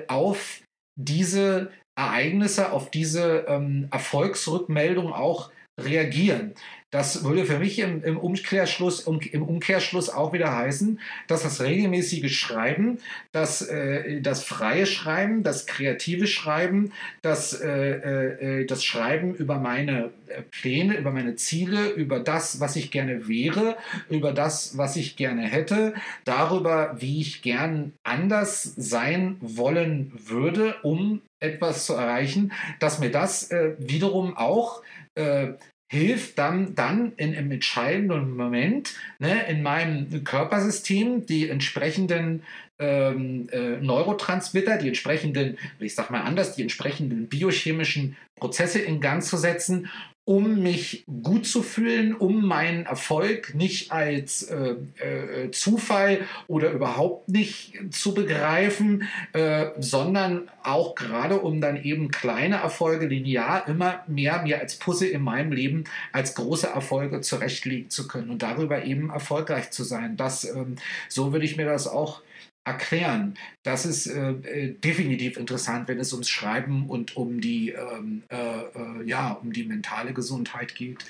[0.06, 0.62] auf
[0.98, 6.54] diese Ereignisse, auf diese ähm, Erfolgsrückmeldung auch reagieren.
[6.90, 11.60] Das würde für mich im, im, Umkehrschluss, um, im Umkehrschluss auch wieder heißen, dass das
[11.60, 12.98] regelmäßige Schreiben,
[13.30, 20.10] das, äh, das freie Schreiben, das kreative Schreiben, das, äh, äh, das Schreiben über meine
[20.28, 23.76] äh, Pläne, über meine Ziele, über das, was ich gerne wäre,
[24.08, 25.92] über das, was ich gerne hätte,
[26.24, 33.50] darüber, wie ich gern anders sein wollen würde, um etwas zu erreichen, dass mir das
[33.50, 34.82] äh, wiederum auch
[35.16, 35.52] äh,
[35.88, 42.42] hilft dann, dann in einem entscheidenden Moment ne, in meinem Körpersystem die entsprechenden
[42.78, 49.22] ähm, äh, Neurotransmitter, die entsprechenden, ich sag mal anders, die entsprechenden biochemischen Prozesse in Gang
[49.22, 49.88] zu setzen,
[50.28, 57.30] um mich gut zu fühlen, um meinen Erfolg nicht als äh, äh, Zufall oder überhaupt
[57.30, 64.42] nicht zu begreifen, äh, sondern auch gerade um dann eben kleine Erfolge linear immer mehr
[64.42, 69.08] mir als Puzzle in meinem Leben als große Erfolge zurechtlegen zu können und darüber eben
[69.08, 70.18] erfolgreich zu sein.
[70.18, 70.76] Das, ähm,
[71.08, 72.20] so würde ich mir das auch
[72.68, 73.34] erklären.
[73.64, 78.60] Das ist äh, äh, definitiv interessant, wenn es ums Schreiben und um die, ähm, äh,
[78.60, 81.04] äh, ja, um die mentale Gesundheit geht.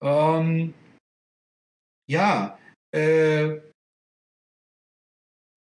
[0.00, 0.74] Ähm,
[2.10, 2.58] ja,
[2.92, 3.60] äh,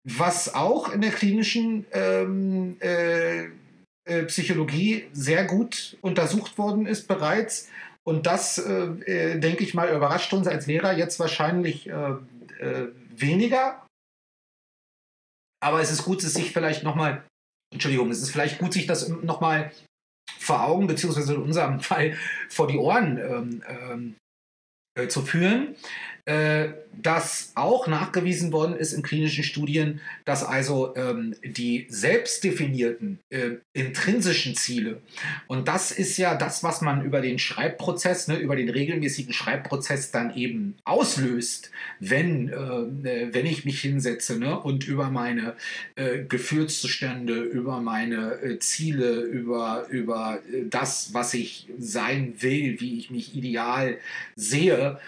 [0.07, 3.49] was auch in der klinischen ähm, äh,
[4.25, 7.69] Psychologie sehr gut untersucht worden ist bereits,
[8.03, 11.87] und das, denke ich mal, überrascht uns als Lehrer jetzt wahrscheinlich
[13.15, 13.85] weniger,
[15.62, 17.24] aber es ist gut, es sich vielleicht nochmal,
[17.71, 19.71] Entschuldigung, es ist vielleicht gut, sich das nochmal
[20.39, 22.17] vor Augen, beziehungsweise in unserem Fall
[22.50, 24.15] vor die Ohren ähm, ähm,
[24.95, 25.76] äh, zu führen.
[26.25, 26.69] Äh,
[27.01, 34.55] dass auch nachgewiesen worden ist in klinischen Studien, dass also ähm, die selbstdefinierten äh, intrinsischen
[34.55, 35.01] Ziele,
[35.47, 40.12] und das ist ja das, was man über den Schreibprozess, ne, über den regelmäßigen Schreibprozess
[40.12, 45.55] dann eben auslöst, wenn, äh, wenn ich mich hinsetze ne, und über meine
[45.95, 52.99] äh, Gefühlszustände, über meine äh, Ziele, über, über äh, das, was ich sein will, wie
[52.99, 53.97] ich mich ideal
[54.36, 54.99] sehe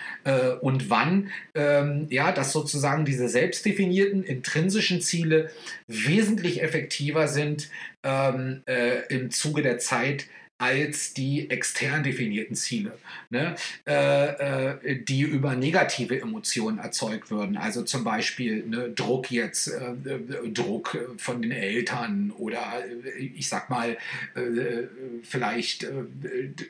[0.61, 5.49] und wann, ähm, ja, dass sozusagen diese selbstdefinierten intrinsischen Ziele
[5.87, 7.69] wesentlich effektiver sind
[8.03, 10.25] ähm, äh, im Zuge der Zeit
[10.63, 12.97] als die extern definierten Ziele,
[13.29, 13.55] ne?
[13.85, 17.57] äh, äh, die über negative Emotionen erzeugt würden.
[17.57, 22.61] Also zum Beispiel ne, Druck jetzt, äh, äh Druck von den Eltern oder
[23.05, 23.97] äh, ich sag mal
[24.35, 24.83] äh,
[25.23, 25.85] vielleicht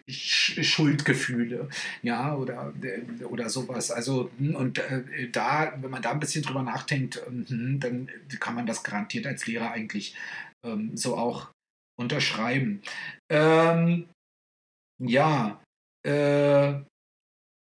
[0.07, 1.69] Schuldgefühle,
[2.01, 2.73] ja, oder,
[3.29, 3.91] oder sowas.
[3.91, 4.81] Also hm, und
[5.31, 9.45] da, wenn man da ein bisschen drüber nachdenkt, hm, dann kann man das garantiert als
[9.45, 10.15] Lehrer eigentlich
[10.63, 11.52] ähm, so auch
[11.99, 12.81] unterschreiben.
[13.29, 14.09] Ähm,
[15.01, 15.61] ja,
[16.05, 16.73] äh,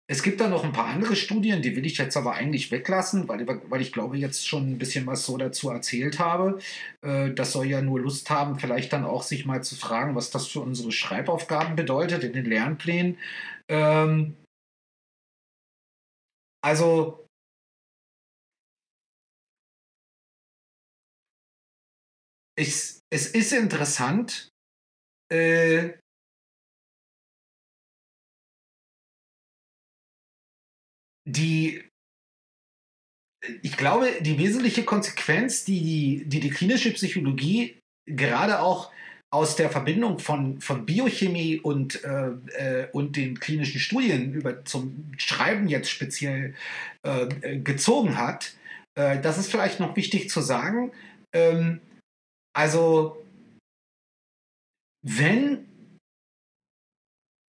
[0.09, 3.27] es gibt da noch ein paar andere Studien, die will ich jetzt aber eigentlich weglassen,
[3.29, 6.59] weil, weil ich glaube, jetzt schon ein bisschen was so dazu erzählt habe.
[7.01, 10.29] Äh, das soll ja nur Lust haben, vielleicht dann auch sich mal zu fragen, was
[10.29, 13.17] das für unsere Schreibaufgaben bedeutet in den Lernplänen.
[13.69, 14.35] Ähm,
[16.61, 17.22] also
[22.55, 24.49] ich, es ist interessant,
[25.31, 25.93] äh,
[31.25, 31.83] die,
[33.61, 38.91] ich glaube, die wesentliche Konsequenz, die die, die, die klinische Psychologie gerade auch
[39.31, 45.11] aus der Verbindung von, von Biochemie und, äh, äh, und den klinischen Studien über zum
[45.17, 46.53] Schreiben jetzt speziell
[47.01, 48.53] äh, gezogen hat,
[48.95, 50.91] äh, das ist vielleicht noch wichtig zu sagen.
[51.33, 51.81] Ähm,
[52.55, 53.25] also,
[55.05, 55.67] wenn,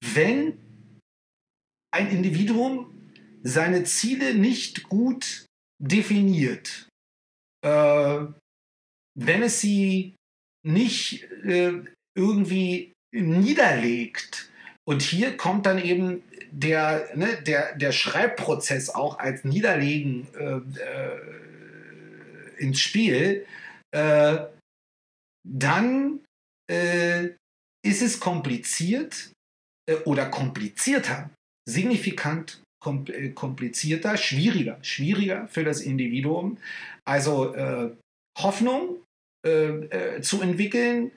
[0.03, 0.59] wenn
[1.93, 3.11] ein Individuum
[3.43, 5.47] seine Ziele nicht gut
[5.79, 6.89] definiert,
[7.65, 8.27] äh,
[9.17, 10.17] wenn es sie
[10.67, 11.85] nicht äh,
[12.17, 14.51] irgendwie niederlegt,
[14.87, 21.21] und hier kommt dann eben der, ne, der, der Schreibprozess auch als Niederlegen äh, äh,
[22.59, 23.47] ins Spiel,
[23.93, 24.39] äh,
[25.47, 26.21] dann
[26.71, 27.31] äh,
[27.85, 29.33] ist es kompliziert
[29.89, 31.31] äh, oder komplizierter,
[31.69, 32.63] signifikant
[33.09, 36.59] äh, komplizierter, schwieriger, schwieriger für das Individuum.
[37.07, 37.55] Also
[38.39, 39.03] Hoffnung
[39.43, 41.13] zu entwickeln,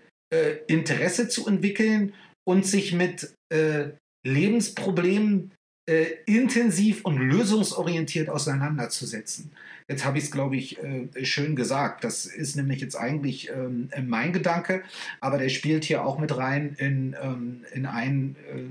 [0.68, 2.14] Interesse zu entwickeln
[2.46, 3.92] und sich mit äh,
[4.26, 5.52] Lebensproblemen
[5.90, 9.52] äh, intensiv und lösungsorientiert auseinanderzusetzen.
[9.90, 12.04] Jetzt habe ich es, glaube ich, äh, schön gesagt.
[12.04, 14.84] Das ist nämlich jetzt eigentlich ähm, mein Gedanke,
[15.22, 18.66] aber der spielt hier auch mit rein in, ähm, in ein äh,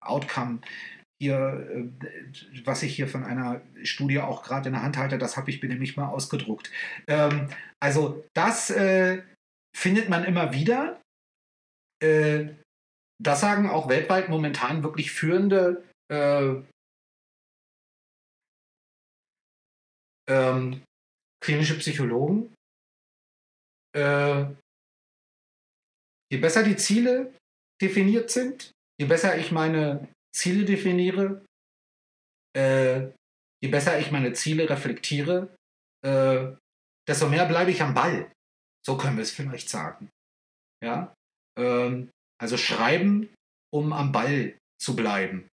[0.00, 0.60] Outcome.
[1.20, 5.36] Hier, äh, was ich hier von einer Studie auch gerade in der Hand halte, das
[5.36, 6.70] habe ich mir nämlich mal ausgedruckt.
[7.08, 7.48] Ähm,
[7.80, 9.22] also das äh,
[9.76, 11.00] findet man immer wieder.
[12.00, 12.46] Äh,
[13.20, 15.82] das sagen auch weltweit momentan wirklich führende
[20.28, 20.82] ähm,
[21.42, 22.54] klinische Psychologen.
[23.96, 24.46] Äh,
[26.32, 27.34] je besser die Ziele
[27.80, 31.44] definiert sind, je besser ich meine Ziele definiere,
[32.56, 33.10] äh,
[33.62, 35.54] je besser ich meine Ziele reflektiere,
[36.04, 36.54] äh,
[37.08, 38.32] desto mehr bleibe ich am Ball.
[38.84, 40.10] So können wir es vielleicht sagen.
[40.82, 41.14] Ja?
[41.58, 42.10] Ähm,
[42.40, 43.32] also schreiben,
[43.72, 45.48] um am Ball zu bleiben.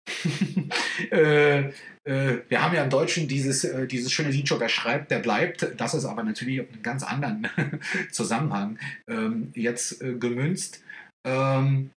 [1.12, 1.70] äh,
[2.04, 5.20] äh, wir haben ja im Deutschen dieses, äh, dieses schöne Lied schon, wer schreibt, der
[5.20, 5.68] bleibt.
[5.78, 7.48] Das ist aber natürlich auf einen ganz anderen
[8.12, 10.84] Zusammenhang ähm, jetzt äh, gemünzt.
[11.26, 11.92] Ähm,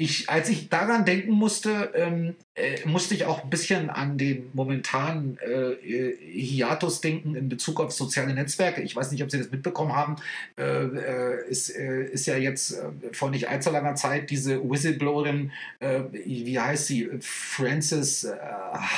[0.00, 4.48] ich, als ich daran denken musste, ähm, äh, musste ich auch ein bisschen an den
[4.52, 8.80] momentanen äh, Hiatus denken in Bezug auf soziale Netzwerke.
[8.80, 10.14] Ich weiß nicht, ob Sie das mitbekommen haben.
[10.56, 15.50] Äh, äh ist, äh, ist ja jetzt äh, vor nicht allzu langer Zeit diese Whistleblowerin,
[15.80, 17.08] wie heißt sie?
[17.20, 18.28] Frances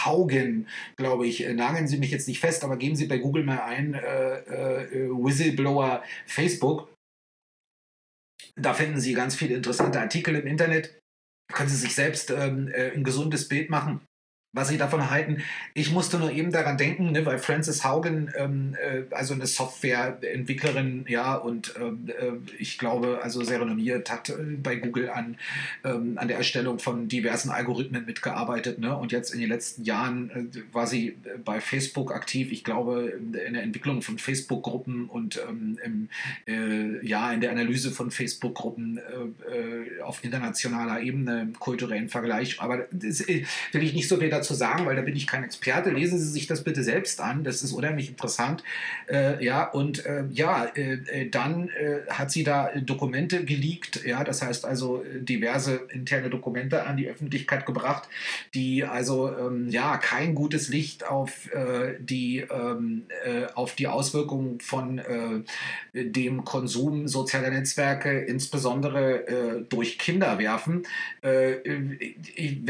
[0.04, 1.48] Haugen, glaube ich.
[1.48, 6.89] Nageln Sie mich jetzt nicht fest, aber geben Sie bei Google mal ein Whistleblower Facebook
[8.56, 10.98] da finden Sie ganz viele interessante Artikel im Internet.
[11.52, 14.06] Können Sie sich selbst ähm, äh, ein gesundes Bild machen
[14.52, 15.42] was sie davon halten.
[15.74, 21.04] Ich musste nur eben daran denken, ne, weil Frances Haugen, ähm, äh, also eine Softwareentwicklerin,
[21.08, 25.36] ja, und ähm, äh, ich glaube, also sehr renommiert, hat äh, bei Google an,
[25.84, 28.80] ähm, an der Erstellung von diversen Algorithmen mitgearbeitet.
[28.80, 28.96] Ne?
[28.96, 33.12] Und jetzt in den letzten Jahren äh, war sie äh, bei Facebook aktiv, ich glaube,
[33.16, 36.08] in der Entwicklung von Facebook-Gruppen und ähm, im,
[36.46, 39.00] äh, ja, in der Analyse von Facebook-Gruppen
[40.02, 42.60] auf internationaler Ebene, im kulturellen Vergleich.
[42.60, 45.90] Aber das will ich nicht so viel dazu sagen, weil da bin ich kein Experte.
[45.90, 48.64] Lesen Sie sich das bitte selbst an, das ist unheimlich interessant.
[49.06, 54.24] Äh, ja, und äh, ja, äh, äh dann äh, hat sie da Dokumente geleakt, ja,
[54.24, 58.08] das heißt also äh, diverse interne Dokumente an die Öffentlichkeit gebracht,
[58.54, 61.30] die also ähm, ja kein gutes Licht auf
[61.98, 63.02] die ähm,
[63.54, 65.00] auf die Auswirkungen von
[65.92, 70.84] dem Konsum sozialer Netzwerke, insbesondere durch Kinder werfen.
[71.22, 71.98] wenn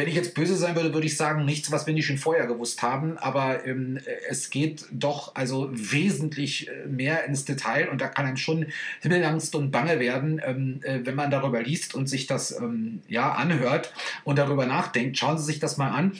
[0.09, 2.47] ich jetzt böse sein würde, würde ich sagen, nicht nichts, was wir nicht schon vorher
[2.47, 3.99] gewusst haben, aber ähm,
[4.29, 8.67] es geht doch also wesentlich äh, mehr ins Detail und da kann einem schon
[9.03, 13.33] Himmelangst und Bange werden, ähm, äh, wenn man darüber liest und sich das ähm, ja
[13.33, 13.93] anhört
[14.25, 15.19] und darüber nachdenkt.
[15.19, 16.13] Schauen Sie sich das mal an.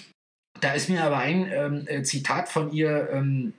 [0.61, 3.55] Da ist mir aber ein ähm, äh, Zitat von ihr ähm,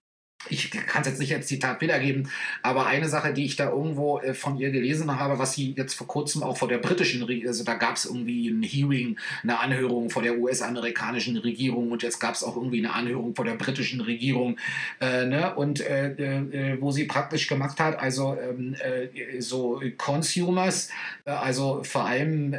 [0.49, 2.29] ich kann es jetzt nicht als Zitat wiedergeben,
[2.61, 5.93] aber eine Sache, die ich da irgendwo äh, von ihr gelesen habe, was sie jetzt
[5.93, 10.09] vor kurzem auch vor der britischen, also da gab es irgendwie ein Hearing, eine Anhörung
[10.09, 14.01] vor der US-amerikanischen Regierung und jetzt gab es auch irgendwie eine Anhörung vor der britischen
[14.01, 14.57] Regierung,
[14.99, 15.53] äh, ne?
[15.55, 20.89] und äh, äh, wo sie praktisch gemacht hat, also ähm, äh, so Consumers,
[21.25, 22.55] äh, also vor allem,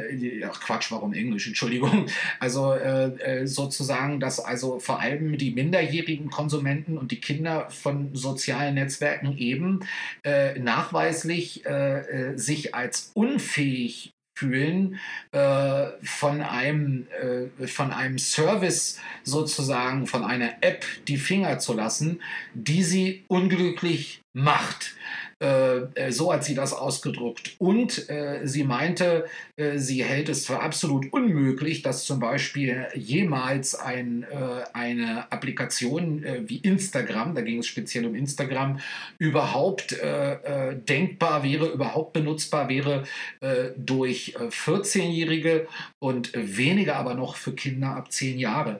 [0.49, 2.07] ach Quatsch, warum Englisch, Entschuldigung,
[2.39, 2.75] also
[3.43, 9.81] sozusagen, dass also vor allem die minderjährigen Konsumenten und die Kinder von sozialen Netzwerken eben
[10.23, 14.99] äh, nachweislich äh, äh, sich als unfähig fühlen,
[15.31, 22.21] äh, von, einem, äh, von einem Service sozusagen, von einer App die Finger zu lassen,
[22.53, 24.95] die sie unglücklich macht.
[25.43, 27.55] Äh, so hat sie das ausgedrückt.
[27.59, 29.25] Und äh, sie meinte,
[29.57, 36.23] äh, sie hält es für absolut unmöglich, dass zum Beispiel jemals ein, äh, eine Applikation
[36.23, 38.79] äh, wie Instagram, da ging es speziell um Instagram,
[39.17, 43.03] überhaupt äh, denkbar wäre, überhaupt benutzbar wäre
[43.77, 45.67] durch 14-Jährige
[45.99, 48.79] und weniger aber noch für Kinder ab 10 Jahre.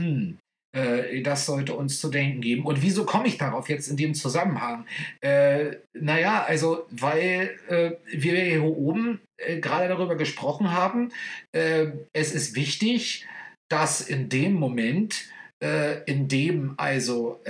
[0.00, 0.38] Hm.
[0.78, 2.64] Äh, das sollte uns zu denken geben.
[2.64, 4.86] Und wieso komme ich darauf jetzt in dem Zusammenhang?
[5.20, 11.12] Äh, naja, also, weil äh, wir hier oben äh, gerade darüber gesprochen haben,
[11.52, 13.26] äh, es ist wichtig,
[13.68, 15.26] dass in dem Moment,
[15.62, 17.40] äh, in dem also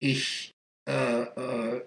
[0.00, 0.59] ich äh, äh,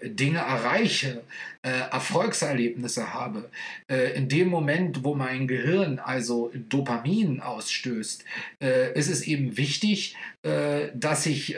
[0.04, 1.24] Dinge erreiche,
[1.62, 3.50] äh, Erfolgserlebnisse habe,
[3.90, 8.26] äh, in dem Moment, wo mein Gehirn also Dopamin ausstößt,
[8.62, 11.58] äh, ist es eben wichtig, äh, dass, ich,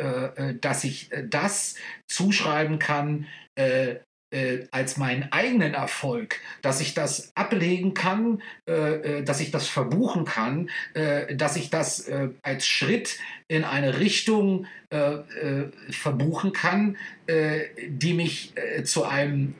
[0.61, 1.75] dass ich das
[2.07, 3.25] zuschreiben kann,
[4.36, 9.67] äh, als meinen eigenen Erfolg, dass ich das ablegen kann, äh, äh, dass ich das
[9.67, 13.17] verbuchen kann, äh, dass ich das äh, als Schritt
[13.47, 15.19] in eine Richtung äh,
[15.89, 19.55] verbuchen kann, die mich zu einem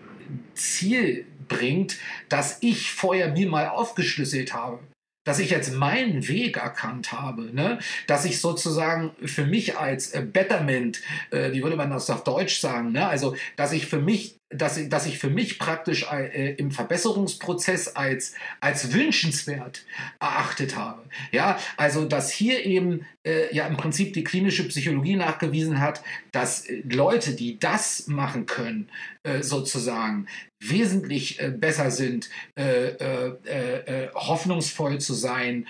[0.53, 1.97] Ziel bringt,
[2.30, 4.80] das ich vorher mir mal aufgeschlüsselt habe
[5.26, 7.80] dass ich jetzt meinen Weg erkannt habe, ne?
[8.07, 11.01] dass ich sozusagen für mich als Betterment,
[11.32, 13.07] äh, wie würde man das auf Deutsch sagen, ne?
[13.07, 17.95] also dass ich für mich dass, ich, dass ich für mich praktisch äh, im Verbesserungsprozess
[17.95, 19.86] als, als wünschenswert
[20.20, 21.03] erachtet habe.
[21.32, 23.06] Ja, also dass hier eben
[23.51, 26.01] ja im Prinzip die klinische Psychologie nachgewiesen hat,
[26.32, 28.89] dass äh, Leute, die das machen können,
[29.23, 30.28] äh, sozusagen
[30.59, 35.67] wesentlich äh, besser sind, äh, äh, hoffnungsvoll zu sein,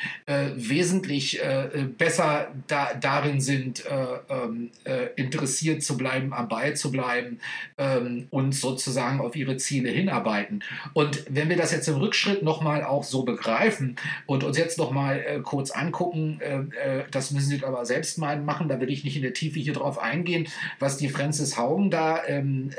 [0.56, 1.42] wesentlich
[1.98, 3.84] besser da, darin sind,
[4.30, 4.72] ähm,
[5.16, 7.40] interessiert zu bleiben, am Ball zu bleiben
[7.78, 10.64] ähm, und sozusagen auf ihre Ziele hinarbeiten.
[10.94, 15.42] Und wenn wir das jetzt im Rückschritt nochmal auch so begreifen und uns jetzt nochmal
[15.44, 16.40] kurz angucken,
[17.12, 19.74] das müssen Sie aber selbst mal machen, da will ich nicht in der Tiefe hier
[19.74, 20.48] drauf eingehen,
[20.80, 22.72] was die Francis Haugen da ähm,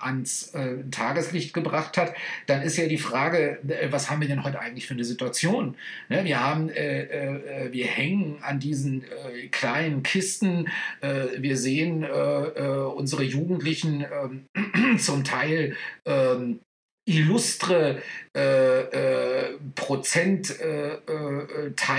[0.00, 0.52] ans
[0.90, 2.14] Tageslicht Tageslicht gebracht hat,
[2.46, 5.76] dann ist ja die Frage, äh, was haben wir denn heute eigentlich für eine Situation?
[6.08, 10.68] Ne, wir haben, äh, äh, wir hängen an diesen äh, kleinen Kisten,
[11.00, 16.60] äh, wir sehen äh, unsere Jugendlichen ähm, zum Teil ähm,
[17.04, 18.00] illustre
[18.34, 21.00] äh, äh, Prozentteile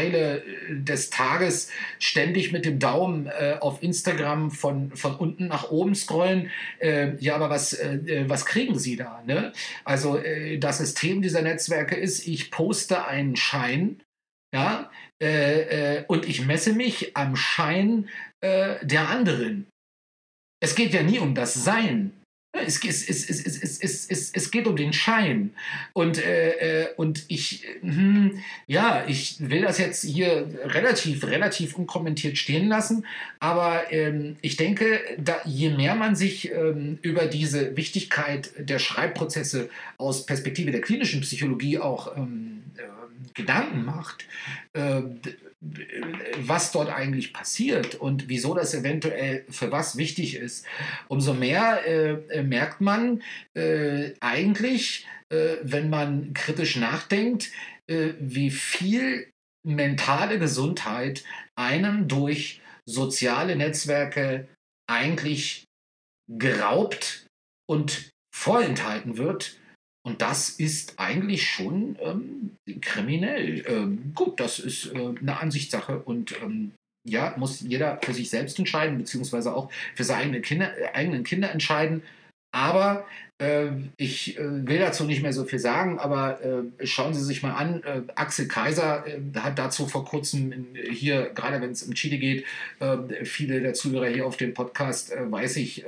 [0.08, 5.70] äh, äh, des Tages ständig mit dem Daumen äh, auf Instagram von, von unten nach
[5.72, 6.50] oben scrollen.
[6.80, 7.78] Äh, ja, aber was,
[8.28, 9.22] was kriegen Sie da?
[9.26, 9.52] Ne?
[9.84, 10.20] Also
[10.60, 14.02] das System dieser Netzwerke ist, ich poste einen Schein,
[14.54, 14.90] ja,
[16.08, 18.08] und ich messe mich am Schein
[18.42, 19.68] der anderen.
[20.62, 22.23] Es geht ja nie um das Sein.
[22.56, 23.80] Es, es, es,
[24.10, 25.56] es, es, geht um den Schein.
[25.94, 32.38] Und, äh, äh und ich, hm, ja, ich will das jetzt hier relativ, relativ unkommentiert
[32.38, 33.08] stehen lassen.
[33.40, 39.70] Aber ähm, ich denke, da, je mehr man sich ähm, über diese Wichtigkeit der Schreibprozesse
[39.98, 42.82] aus Perspektive der klinischen Psychologie auch ähm, äh,
[43.34, 44.28] Gedanken macht,
[44.74, 45.02] äh,
[46.38, 50.66] was dort eigentlich passiert und wieso das eventuell für was wichtig ist,
[51.08, 53.24] umso mehr äh, merkt man
[53.56, 57.52] äh, eigentlich, äh, wenn man kritisch nachdenkt,
[57.90, 59.30] äh, wie viel
[59.66, 61.24] mentale Gesundheit
[61.56, 64.48] einem durch soziale Netzwerke
[64.90, 65.64] eigentlich
[66.30, 67.26] geraubt
[67.70, 69.58] und vorenthalten wird
[70.06, 73.64] und das ist eigentlich schon ähm, kriminell.
[73.68, 76.74] Ähm, gut, das ist äh, eine Ansichtssache und ähm,
[77.06, 81.52] ja, muss jeder für sich selbst entscheiden, beziehungsweise auch für seine Kinder, äh, eigenen Kinder
[81.52, 82.04] entscheiden.
[82.54, 83.06] Aber
[83.98, 87.54] ich äh, will dazu nicht mehr so viel sagen, aber äh, schauen Sie sich mal
[87.54, 87.84] an.
[87.84, 89.06] Äh, Axel Kaiser
[89.36, 92.46] hat dazu vor kurzem hier, gerade wenn es um Chile geht,
[93.24, 95.86] viele der Zuhörer hier auf dem Podcast, weiß ich,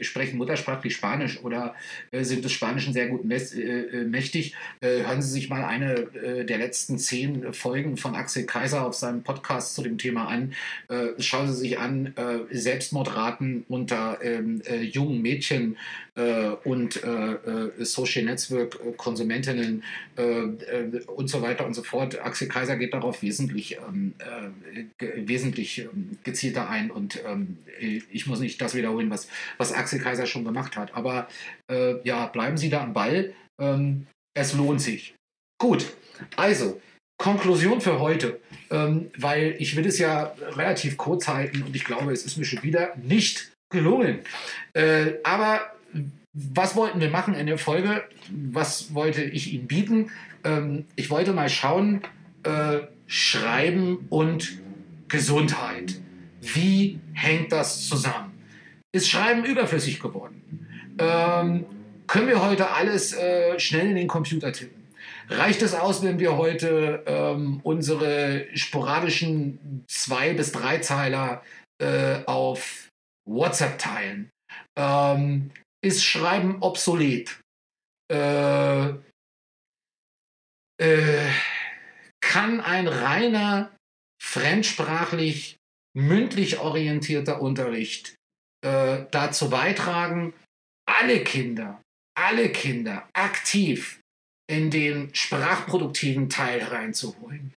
[0.00, 1.74] sprechen muttersprachlich Spanisch oder
[2.12, 4.54] sind des Spanischen sehr gut mächtig.
[4.80, 9.74] Hören Sie sich mal eine der letzten zehn Folgen von Axel Kaiser auf seinem Podcast
[9.74, 10.52] zu dem Thema an.
[11.18, 12.14] Schauen Sie sich an,
[12.50, 15.76] Selbstmordraten unter ähm, jungen Mädchen
[16.66, 19.84] und äh, äh, Social Network äh, Konsumentinnen
[20.16, 22.20] und so weiter und so fort.
[22.20, 24.14] Axel Kaiser geht darauf wesentlich, ähm,
[24.98, 30.26] wesentlich ähm, gezielter ein und ähm, ich muss nicht das wiederholen, was, was Axel Kaiser
[30.26, 30.94] schon gemacht hat.
[30.94, 31.28] Aber
[32.04, 33.34] ja, bleiben Sie da am Ball.
[34.34, 35.14] Es lohnt sich.
[35.60, 35.86] Gut,
[36.36, 36.80] also
[37.18, 38.40] Konklusion für heute,
[38.70, 42.44] ähm, weil ich will es ja relativ kurz halten und ich glaube, es ist mir
[42.44, 44.20] schon wieder nicht gelungen.
[44.74, 45.75] Äh, aber
[46.36, 48.04] was wollten wir machen in der Folge?
[48.30, 50.10] Was wollte ich Ihnen bieten?
[50.44, 52.02] Ähm, ich wollte mal schauen,
[52.42, 54.60] äh, Schreiben und
[55.08, 55.98] Gesundheit.
[56.42, 58.32] Wie hängt das zusammen?
[58.92, 60.66] Ist Schreiben überflüssig geworden?
[60.98, 61.64] Ähm,
[62.06, 64.84] können wir heute alles äh, schnell in den Computer tippen?
[65.28, 71.42] Reicht es aus, wenn wir heute ähm, unsere sporadischen zwei bis drei Zeiler
[71.78, 72.88] äh, auf
[73.24, 74.28] WhatsApp teilen?
[74.76, 75.50] Ähm,
[75.86, 77.40] ist Schreiben obsolet?
[78.12, 78.88] Äh,
[80.78, 81.30] äh,
[82.20, 83.74] kann ein reiner
[84.20, 85.56] fremdsprachlich
[85.96, 88.16] mündlich orientierter Unterricht
[88.64, 90.34] äh, dazu beitragen,
[90.88, 91.80] alle Kinder,
[92.16, 94.00] alle Kinder aktiv
[94.48, 97.54] in den sprachproduktiven Teil reinzuholen.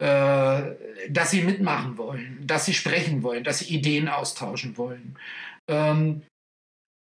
[0.00, 5.18] Äh, dass sie mitmachen wollen, dass sie sprechen wollen, dass sie Ideen austauschen wollen.
[5.68, 6.22] Ähm,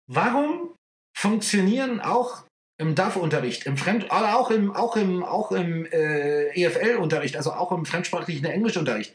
[0.07, 0.75] warum
[1.15, 2.43] funktionieren auch
[2.77, 7.85] im DAF-Unterricht, im Fremd, auch im, auch im, auch im äh, EFL-Unterricht, also auch im
[7.85, 9.13] fremdsprachlichen Englischunterricht.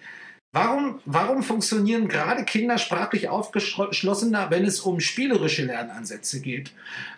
[0.53, 6.73] Warum, warum funktionieren gerade Kinder sprachlich aufgeschlossener, wenn es um spielerische Lernansätze geht?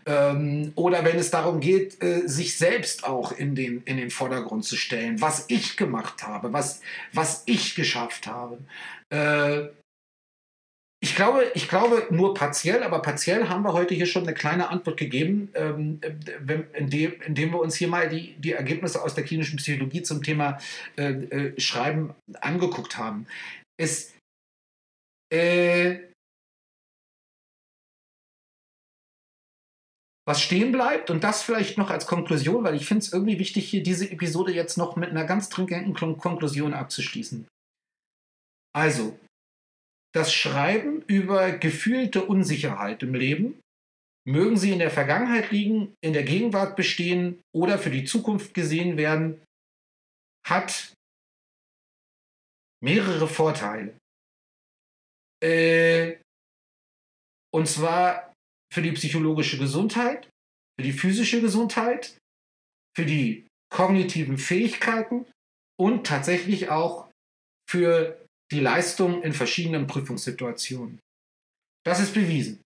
[0.05, 4.65] Ähm, oder wenn es darum geht, äh, sich selbst auch in den, in den Vordergrund
[4.65, 6.81] zu stellen, was ich gemacht habe, was,
[7.13, 8.59] was ich geschafft habe.
[9.11, 9.69] Äh,
[11.03, 14.69] ich glaube, ich glaube nur partiell, aber partiell haben wir heute hier schon eine kleine
[14.69, 15.99] Antwort gegeben, ähm,
[16.75, 20.59] indem, indem wir uns hier mal die, die Ergebnisse aus der klinischen Psychologie zum Thema
[20.97, 23.27] äh, äh, Schreiben angeguckt haben.
[23.79, 24.15] Es,
[25.33, 26.01] äh,
[30.29, 33.71] was stehen bleibt, und das vielleicht noch als Konklusion, weil ich finde es irgendwie wichtig,
[33.71, 37.49] hier diese Episode jetzt noch mit einer ganz dringenden Konklusion abzuschließen.
[38.77, 39.19] Also,
[40.13, 43.61] das Schreiben über gefühlte Unsicherheit im Leben,
[44.27, 48.97] mögen sie in der Vergangenheit liegen, in der Gegenwart bestehen oder für die Zukunft gesehen
[48.97, 49.43] werden,
[50.47, 50.95] hat
[52.83, 53.97] mehrere Vorteile.
[55.43, 56.19] Äh,
[57.53, 58.33] und zwar
[58.73, 60.29] für die psychologische Gesundheit,
[60.79, 62.19] für die physische Gesundheit,
[62.97, 65.27] für die kognitiven Fähigkeiten
[65.79, 67.11] und tatsächlich auch
[67.69, 68.20] für
[68.53, 70.99] die Leistung in verschiedenen Prüfungssituationen.
[71.85, 72.61] Das ist bewiesen.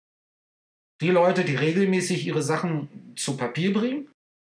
[1.01, 4.11] Die Leute, die regelmäßig ihre Sachen zu Papier bringen,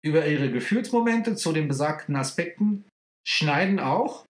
[0.04, 2.84] über ihre Gefühlsmomente zu den besagten Aspekten,
[3.26, 4.24] schneiden auch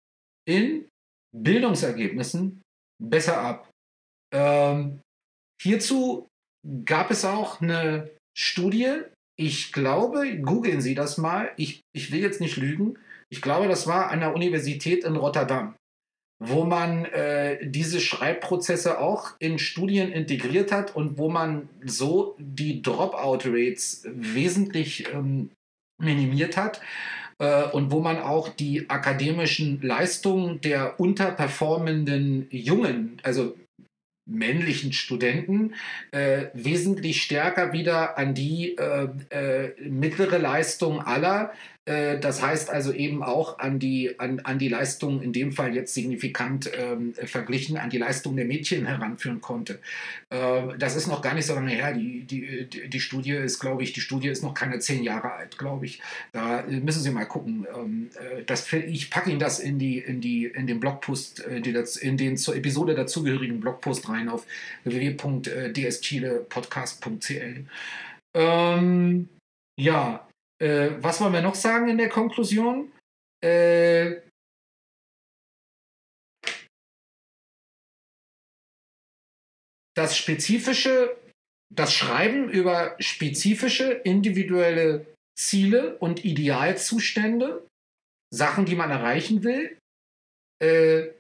[0.49, 0.89] in
[1.37, 2.63] Bildungsergebnissen
[3.03, 3.71] besser ab.
[4.33, 5.01] Ähm,
[5.61, 6.29] hierzu
[6.85, 9.03] gab es auch eine Studie,
[9.37, 12.97] ich glaube, googeln Sie das mal, ich, ich will jetzt nicht lügen,
[13.33, 15.75] ich glaube, das war an der Universität in Rotterdam
[16.41, 22.83] wo man äh, diese Schreibprozesse auch in Studien integriert hat und wo man so die
[22.83, 25.51] Dropout-Rates wesentlich ähm,
[26.03, 26.81] minimiert hat
[27.39, 33.55] äh, und wo man auch die akademischen Leistungen der unterperformenden Jungen, also
[34.27, 35.75] männlichen Studenten
[36.11, 41.53] äh, wesentlich stärker wieder an die äh, äh, mittlere Leistung aller
[41.87, 45.93] das heißt also eben auch an die, an, an die Leistung, in dem Fall jetzt
[45.93, 49.81] signifikant ähm, verglichen, an die Leistung der Mädchen heranführen konnte.
[50.31, 51.93] Äh, das ist noch gar nicht so lange her.
[51.93, 55.59] Die, die, die Studie ist, glaube ich, die Studie ist noch keine zehn Jahre alt,
[55.59, 56.01] glaube ich.
[56.33, 57.67] Da müssen Sie mal gucken.
[57.75, 61.63] Ähm, äh, das, ich packe Ihnen das in, die, in, die, in den Blogpost, äh,
[62.01, 64.45] in den zur Episode dazugehörigen Blogpost rein auf
[64.85, 67.67] www.dschilepodcast.cl.
[68.37, 69.29] Ähm,
[69.79, 70.27] ja,
[70.61, 72.93] äh, was wollen wir noch sagen in der Konklusion?
[73.43, 74.21] Äh,
[79.97, 81.17] das spezifische,
[81.73, 85.07] das Schreiben über spezifische individuelle
[85.39, 87.67] Ziele und Idealzustände,
[88.33, 89.79] Sachen, die man erreichen will,
[90.63, 91.11] äh,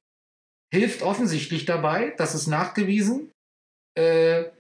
[0.72, 3.32] hilft offensichtlich dabei, das ist nachgewiesen,
[3.97, 4.51] äh,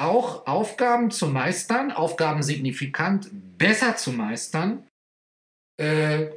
[0.00, 4.88] auch Aufgaben zu meistern, Aufgaben signifikant besser zu meistern,
[5.78, 6.30] äh,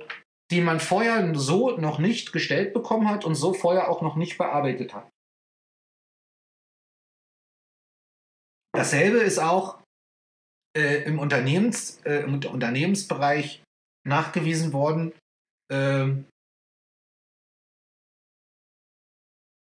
[0.52, 4.38] die man vorher so noch nicht gestellt bekommen hat und so vorher auch noch nicht
[4.38, 5.10] bearbeitet hat.
[8.76, 9.82] Dasselbe ist auch
[10.76, 13.64] äh, im, Unternehmens, äh, im Unternehmensbereich
[14.06, 15.14] nachgewiesen worden.
[15.72, 16.26] Ähm,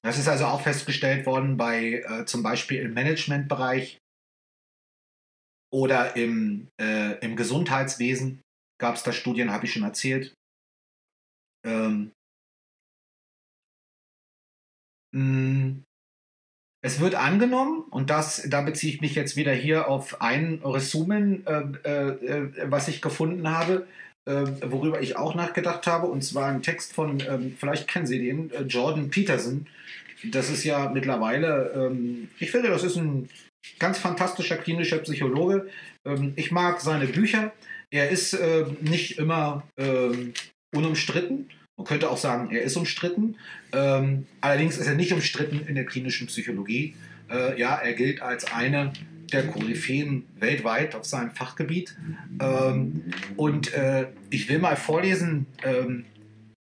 [0.07, 3.97] Das ist also auch festgestellt worden bei äh, zum Beispiel im Managementbereich
[5.69, 8.39] oder im, äh, im Gesundheitswesen
[8.79, 10.33] gab es da Studien, habe ich schon erzählt.
[11.65, 12.13] Ähm,
[15.13, 15.83] hm,
[16.81, 21.45] es wird angenommen, und das, da beziehe ich mich jetzt wieder hier auf ein Resumen,
[21.45, 23.85] äh, äh, was ich gefunden habe,
[24.23, 28.19] äh, worüber ich auch nachgedacht habe, und zwar ein Text von, ähm, vielleicht kennen Sie
[28.19, 29.67] den, äh, Jordan Peterson.
[30.23, 33.29] Das ist ja mittlerweile, ähm, ich finde, das ist ein
[33.79, 35.69] ganz fantastischer klinischer Psychologe.
[36.05, 37.53] Ähm, ich mag seine Bücher.
[37.91, 40.33] Er ist äh, nicht immer ähm,
[40.75, 41.49] unumstritten.
[41.77, 43.35] Man könnte auch sagen, er ist umstritten.
[43.71, 46.95] Ähm, allerdings ist er nicht umstritten in der klinischen Psychologie.
[47.29, 48.93] Äh, ja, er gilt als eine
[49.31, 51.95] der Koryphäen weltweit auf seinem Fachgebiet.
[52.39, 53.03] Ähm,
[53.35, 56.05] und äh, ich will mal vorlesen, ähm,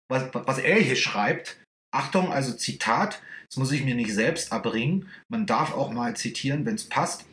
[0.08, 1.58] was, was er hier schreibt.
[1.94, 5.08] Achtung, also Zitat, das muss ich mir nicht selbst abbringen.
[5.28, 7.24] Man darf auch mal zitieren, wenn es passt.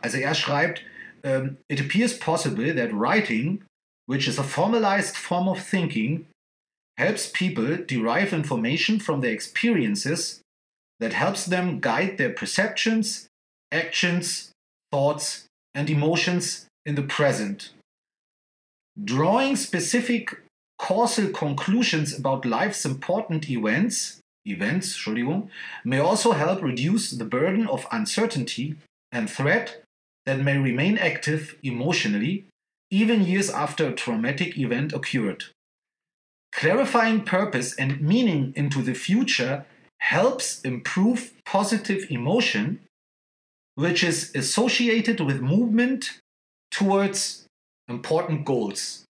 [0.00, 0.82] Also er schreibt,
[1.24, 3.64] um, It appears possible that writing,
[4.06, 6.26] which is a formalized form of thinking,
[6.98, 10.40] helps people derive information from their experiences
[11.00, 13.26] that helps them guide their perceptions,
[13.72, 14.52] actions,
[14.92, 17.70] thoughts, and emotions in the present.
[19.02, 20.42] Drawing specific
[20.78, 25.48] causal conclusions about life's important events, events, Entschuldigung,
[25.84, 28.76] may also help reduce the burden of uncertainty
[29.10, 29.82] and threat
[30.26, 32.46] that may remain active emotionally
[32.90, 35.44] even years after a traumatic event occurred.
[36.52, 39.64] Clarifying purpose and meaning into the future
[39.98, 42.80] helps improve positive emotion,
[43.76, 46.18] which is associated with movement
[46.70, 47.46] towards
[47.88, 49.04] important goals,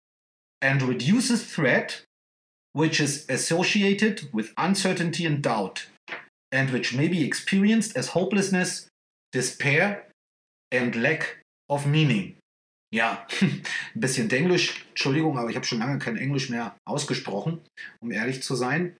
[0.61, 2.03] and reduces threat,
[2.73, 5.87] which is associated with uncertainty and doubt,
[6.53, 8.89] and which may be experienced as hopelessness,
[9.33, 10.09] despair,
[10.71, 11.39] and lack
[11.69, 12.37] of meaning.
[12.91, 13.63] Ja, ein
[13.95, 17.61] bisschen Englisch, Entschuldigung, aber ich habe schon lange kein Englisch mehr ausgesprochen,
[18.01, 18.97] um ehrlich zu sein.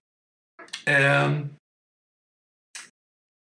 [0.85, 1.55] Ähm,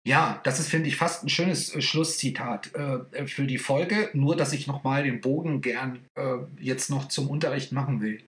[0.08, 4.36] ja, das ist, finde ich, fast ein schönes äh, Schlusszitat äh, für die Folge, nur
[4.36, 8.24] dass ich nochmal den Bogen gern äh, jetzt noch zum Unterricht machen will.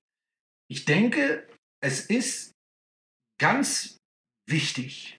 [0.70, 1.48] Ich denke,
[1.84, 2.52] es ist
[3.40, 3.98] ganz
[4.50, 5.18] wichtig,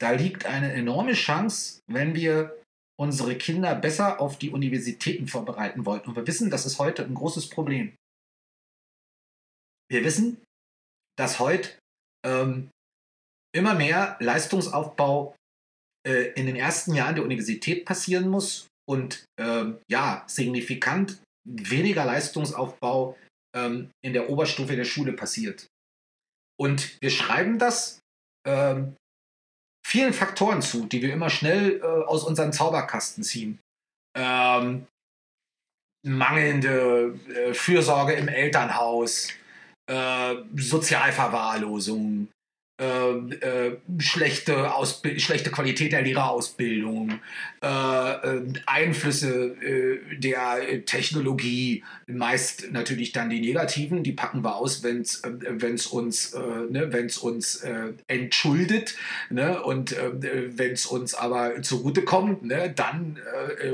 [0.00, 2.62] da liegt eine enorme Chance, wenn wir
[3.00, 6.10] unsere Kinder besser auf die Universitäten vorbereiten wollten.
[6.10, 7.94] Und wir wissen, das ist heute ein großes Problem.
[9.90, 10.42] Wir wissen,
[11.16, 11.78] dass heute
[12.24, 12.70] ähm,
[13.54, 15.34] immer mehr Leistungsaufbau
[16.06, 23.16] äh, in den ersten Jahren der Universität passieren muss und ähm, ja, signifikant weniger Leistungsaufbau
[23.56, 25.66] ähm, in der Oberstufe der Schule passiert.
[26.60, 28.00] Und wir schreiben das
[28.46, 28.96] ähm,
[29.86, 33.58] vielen Faktoren zu, die wir immer schnell äh, aus unseren Zauberkasten ziehen.
[34.16, 34.86] Ähm,
[36.04, 39.28] mangelnde äh, Fürsorge im Elternhaus,
[39.90, 42.28] äh, Sozialverwahrlosung,
[42.80, 44.70] äh, äh, schlechte,
[45.16, 47.18] schlechte Qualität der Lehrerausbildung,
[47.60, 54.84] äh, äh Einflüsse äh, der Technologie, meist natürlich dann die negativen, die packen wir aus,
[54.84, 56.36] wenn es äh, uns,
[56.70, 57.64] ne, wenn's uns
[58.06, 58.94] entschuldet
[59.30, 63.18] ne, und wenn es uns aber zugutekommt, ne, dann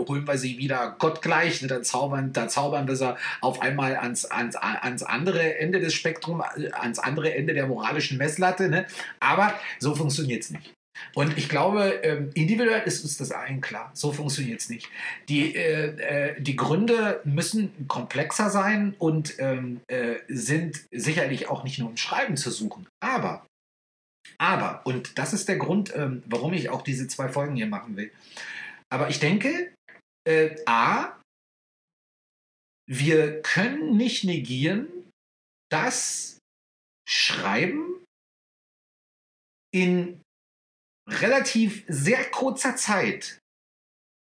[0.08, 4.24] holen wir sie wieder gottgleich, ne, dann, zaubern, dann zaubern wir sie auf einmal ans,
[4.24, 8.68] ans, ans andere Ende des Spektrums, ans andere Ende der moralischen Messlatte.
[8.68, 8.86] Ne?
[9.20, 10.74] Aber so funktioniert es nicht.
[11.14, 13.90] Und ich glaube, ähm, individuell ist uns das allen klar.
[13.94, 14.88] So funktioniert es nicht.
[15.28, 21.78] Die, äh, äh, die Gründe müssen komplexer sein und ähm, äh, sind sicherlich auch nicht
[21.78, 22.86] nur im Schreiben zu suchen.
[23.02, 23.46] Aber,
[24.38, 27.96] aber, und das ist der Grund, ähm, warum ich auch diese zwei Folgen hier machen
[27.96, 28.12] will.
[28.92, 29.72] Aber ich denke,
[30.28, 31.20] äh, A,
[32.86, 34.88] wir können nicht negieren,
[35.70, 36.38] dass
[37.08, 37.93] Schreiben
[39.74, 40.22] in
[41.08, 43.38] relativ sehr kurzer Zeit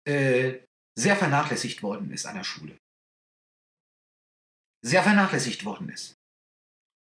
[0.07, 0.59] äh,
[0.99, 2.76] sehr vernachlässigt worden ist an der Schule.
[4.84, 6.14] Sehr vernachlässigt worden ist.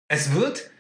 [0.10, 0.72] Es wird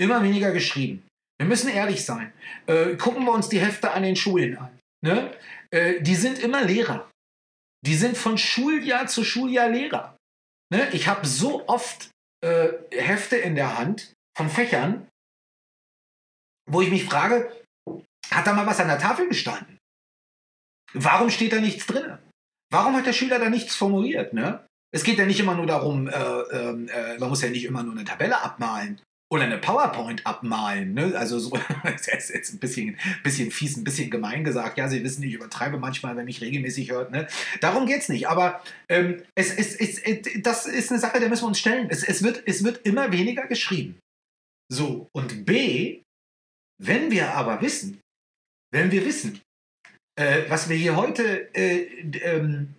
[0.00, 1.06] immer weniger geschrieben.
[1.38, 2.32] Wir müssen ehrlich sein.
[2.66, 4.78] Äh, gucken wir uns die Hefte an den Schulen an.
[5.04, 5.36] Ne?
[5.70, 7.10] Äh, die sind immer Lehrer.
[7.84, 10.16] Die sind von Schuljahr zu Schuljahr Lehrer.
[10.72, 10.88] Ne?
[10.92, 12.10] Ich habe so oft
[12.40, 15.08] äh, Hefte in der Hand von Fächern,
[16.70, 17.52] wo ich mich frage,
[18.30, 19.78] hat da mal was an der Tafel gestanden?
[20.94, 22.18] Warum steht da nichts drin?
[22.72, 24.32] Warum hat der Schüler da nichts formuliert?
[24.32, 24.64] Ne?
[24.92, 27.82] Es geht ja nicht immer nur darum, äh, ähm, äh, man muss ja nicht immer
[27.82, 29.00] nur eine Tabelle abmalen
[29.32, 30.94] oder eine PowerPoint abmalen.
[30.94, 31.14] Ne?
[31.16, 31.50] Also so,
[31.82, 34.78] das ist jetzt ein bisschen, bisschen fies, ein bisschen gemein gesagt.
[34.78, 37.10] Ja, Sie wissen, ich übertreibe manchmal, wenn mich regelmäßig hört.
[37.10, 37.26] Ne?
[37.60, 38.28] Darum geht es nicht.
[38.28, 40.02] Aber ähm, es, es, es,
[40.42, 41.88] das ist eine Sache, der müssen wir uns stellen.
[41.90, 43.98] Es, es, wird, es wird immer weniger geschrieben.
[44.72, 46.02] So, und B,
[46.82, 48.00] wenn wir aber wissen,
[48.72, 49.40] wenn wir wissen,
[50.18, 51.84] äh, was wir hier heute äh,
[52.18, 52.74] ähm,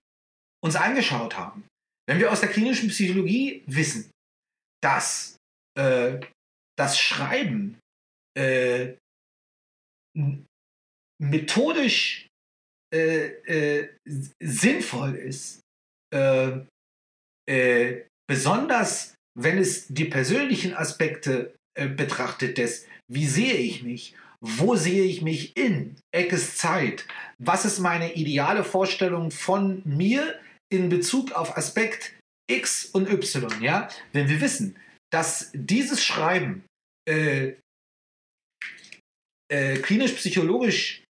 [0.64, 1.66] uns angeschaut haben,
[2.08, 4.12] wenn wir aus der klinischen Psychologie wissen,
[4.82, 5.38] dass
[5.78, 6.20] äh,
[6.78, 7.80] das Schreiben
[8.38, 8.96] äh,
[11.22, 12.28] methodisch
[12.94, 13.98] äh, äh,
[14.40, 15.62] sinnvoll ist,
[18.28, 25.04] besonders wenn es die persönlichen Aspekte äh, betrachtet, des, wie sehe ich mich, wo sehe
[25.04, 25.96] ich mich in?
[26.12, 27.06] Eckes Zeit,
[27.40, 30.40] was ist meine ideale Vorstellung von mir
[30.72, 32.18] in Bezug auf Aspekt
[32.50, 34.78] X und Y, ja, wenn wir wissen,
[35.12, 36.64] dass dieses Schreiben
[37.08, 37.54] äh,
[39.52, 41.04] äh, klinisch-psychologisch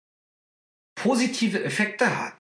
[0.95, 2.37] positive Effekte hat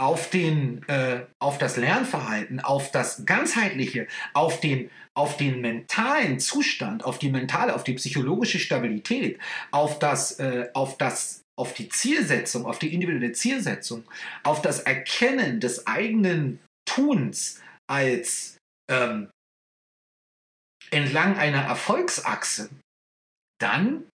[0.00, 7.04] auf, den, äh, auf das Lernverhalten, auf das ganzheitliche, auf den, auf den mentalen Zustand,
[7.04, 9.40] auf die mentale, auf die psychologische Stabilität,
[9.70, 14.04] auf das, äh, auf das auf die Zielsetzung, auf die individuelle Zielsetzung,
[14.44, 19.28] auf das Erkennen des eigenen Tuns als ähm,
[20.90, 22.70] entlang einer Erfolgsachse,
[23.60, 24.08] dann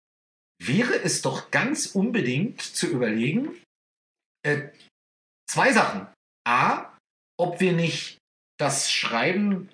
[0.63, 3.57] wäre es doch ganz unbedingt zu überlegen,
[4.43, 4.69] äh,
[5.51, 6.07] zwei Sachen.
[6.47, 6.97] A,
[7.39, 8.19] ob wir nicht
[8.59, 9.69] das Schreiben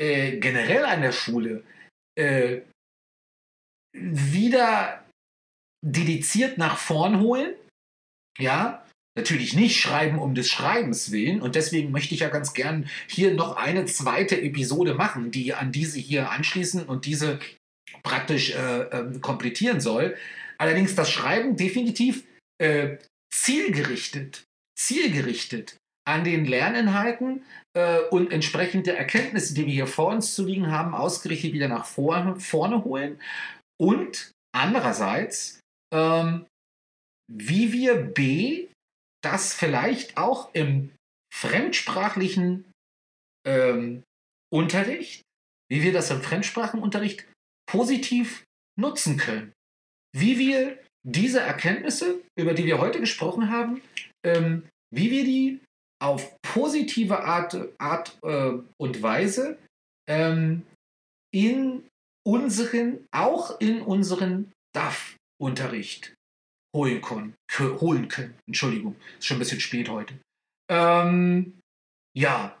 [0.00, 1.64] äh, generell an der Schule
[2.18, 2.60] äh,
[3.92, 5.04] wieder
[5.84, 7.54] dediziert nach vorn holen.
[8.38, 8.84] Ja,
[9.16, 11.40] natürlich nicht schreiben um des Schreibens willen.
[11.40, 15.72] Und deswegen möchte ich ja ganz gern hier noch eine zweite Episode machen, die an
[15.72, 17.38] diese hier anschließen und diese
[18.02, 20.16] praktisch äh, äh, komplettieren soll.
[20.58, 22.24] Allerdings das Schreiben definitiv
[22.58, 22.98] äh,
[23.32, 24.44] zielgerichtet,
[24.78, 27.44] zielgerichtet an den Lerninhalten
[27.74, 31.86] äh, und entsprechende Erkenntnisse, die wir hier vor uns zu liegen haben, ausgerichtet wieder nach
[31.86, 33.20] vorne, vorne holen.
[33.80, 35.60] Und andererseits,
[35.92, 36.46] ähm,
[37.32, 38.68] wie wir B
[39.22, 40.90] das vielleicht auch im
[41.32, 42.70] fremdsprachlichen
[43.46, 44.02] ähm,
[44.52, 45.22] Unterricht,
[45.70, 47.26] wie wir das im Fremdsprachenunterricht
[47.66, 48.44] positiv
[48.78, 49.52] nutzen können.
[50.14, 53.82] Wie wir diese Erkenntnisse, über die wir heute gesprochen haben,
[54.24, 55.60] ähm, wie wir die
[56.02, 59.58] auf positive Art, Art äh, und Weise
[60.08, 60.66] ähm,
[61.32, 61.88] in
[62.26, 66.14] unseren, auch in unseren DAF-Unterricht
[66.74, 68.34] holen können, holen können.
[68.46, 70.18] Entschuldigung, ist schon ein bisschen spät heute.
[70.70, 71.60] Ähm,
[72.16, 72.58] ja,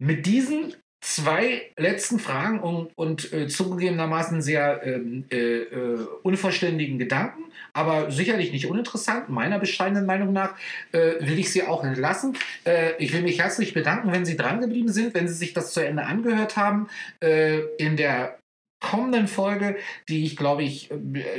[0.00, 7.44] mit diesen zwei letzten Fragen und, und äh, zugegebenermaßen sehr ähm, äh, äh, unvollständigen Gedanken,
[7.72, 10.56] aber sicherlich nicht uninteressant, meiner bescheidenen Meinung nach,
[10.92, 12.36] äh, will ich Sie auch entlassen.
[12.64, 15.84] Äh, ich will mich herzlich bedanken, wenn Sie drangeblieben sind, wenn Sie sich das zu
[15.84, 16.88] Ende angehört haben.
[17.22, 18.36] Äh, in der
[18.80, 19.76] kommenden Folge,
[20.08, 20.88] die ich glaube ich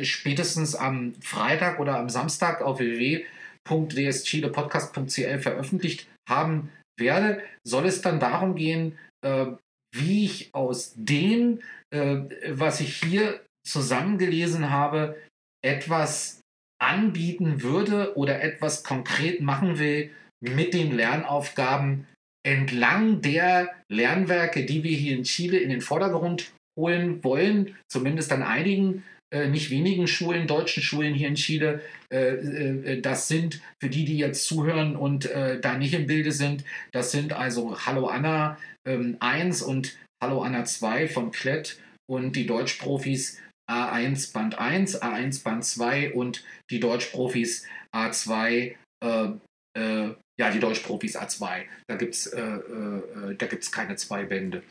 [0.04, 8.56] spätestens am Freitag oder am Samstag auf www.dschilepodcast.cl veröffentlicht haben werde, soll es dann darum
[8.56, 9.48] gehen, äh,
[9.96, 11.62] wie ich aus dem,
[11.92, 12.18] äh,
[12.50, 15.18] was ich hier zusammengelesen habe,
[15.64, 16.42] etwas
[16.82, 20.12] anbieten würde oder etwas konkret machen will
[20.42, 22.08] mit den Lernaufgaben
[22.46, 28.44] entlang der Lernwerke, die wir hier in Chile in den Vordergrund holen wollen, zumindest an
[28.44, 31.82] einigen, äh, nicht wenigen Schulen, deutschen Schulen hier in Chile.
[32.12, 36.32] Äh, äh, das sind, für die, die jetzt zuhören und äh, da nicht im Bilde
[36.32, 36.64] sind,
[36.94, 38.58] das sind also Hallo Anna
[38.90, 41.80] ähm, 1 und Hallo Anna 2 von Klett
[42.10, 49.30] und die Deutschprofis A1 Band 1, A1 Band 2 und die Deutschprofis A2 äh,
[49.78, 51.66] äh, ja, die Deutschprofis A2.
[51.88, 54.64] Da gibt es äh, äh, keine zwei Bände.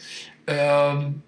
[0.46, 1.22] Ähm,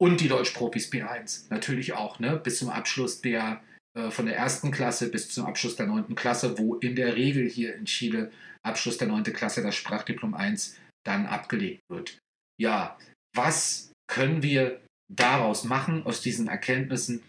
[0.00, 2.36] und die Deutschprofis B1 natürlich auch, ne?
[2.36, 3.62] bis zum Abschluss der,
[3.96, 7.48] äh, von der ersten Klasse bis zum Abschluss der neunten Klasse, wo in der Regel
[7.48, 10.76] hier in Chile Abschluss der neunten Klasse das Sprachdiplom 1
[11.08, 12.18] dann abgelegt wird.
[12.60, 12.98] Ja,
[13.34, 14.80] was können wir
[15.10, 17.22] daraus machen, aus diesen Erkenntnissen?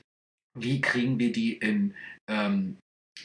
[0.58, 1.96] Wie kriegen wir die in
[2.30, 2.78] ähm,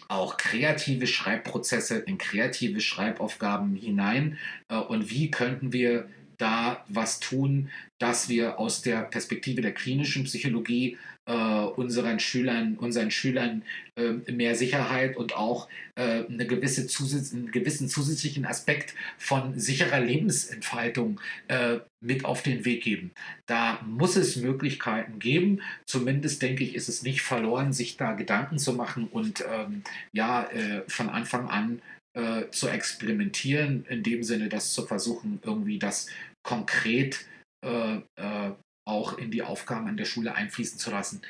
[0.09, 4.38] auch kreative Schreibprozesse, in kreative Schreibaufgaben hinein?
[4.70, 10.24] Äh, und wie könnten wir da was tun, dass wir aus der Perspektive der klinischen
[10.24, 13.62] Psychologie unseren Schülern, unseren Schülern
[13.97, 20.01] äh, mehr Sicherheit und auch äh, eine gewisse Zusatz, einen gewissen zusätzlichen Aspekt von sicherer
[20.01, 23.12] Lebensentfaltung äh, mit auf den Weg geben.
[23.47, 25.62] Da muss es Möglichkeiten geben.
[25.87, 30.45] Zumindest denke ich, ist es nicht verloren, sich da Gedanken zu machen und ähm, ja,
[30.51, 31.81] äh, von Anfang an
[32.14, 36.09] äh, zu experimentieren, in dem Sinne, das zu versuchen, irgendwie das
[36.43, 37.27] konkret
[37.64, 38.53] äh, äh,
[38.87, 41.22] auch in die Aufgaben an der Schule einfließen zu lassen.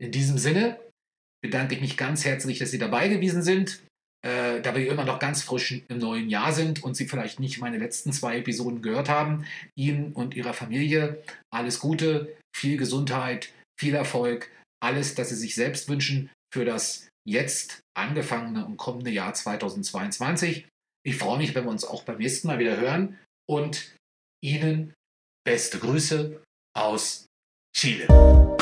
[0.00, 0.78] In diesem Sinne
[1.42, 3.82] bedanke ich mich ganz herzlich, dass Sie dabei gewesen sind.
[4.24, 7.60] äh, da wir immer noch ganz frisch im neuen Jahr sind und Sie vielleicht nicht
[7.60, 9.44] meine letzten zwei Episoden gehört haben,
[9.76, 11.22] Ihnen und Ihrer Familie
[11.52, 14.50] alles Gute, viel Gesundheit, viel Erfolg,
[14.82, 20.68] alles, das Sie sich selbst wünschen für das jetzt angefangene und kommende Jahr 2022.
[21.06, 23.94] Ich freue mich, wenn wir uns auch beim nächsten Mal wieder hören und
[24.42, 24.94] Ihnen
[25.44, 26.40] beste Grüße
[26.74, 27.28] aus
[27.72, 28.53] Chile.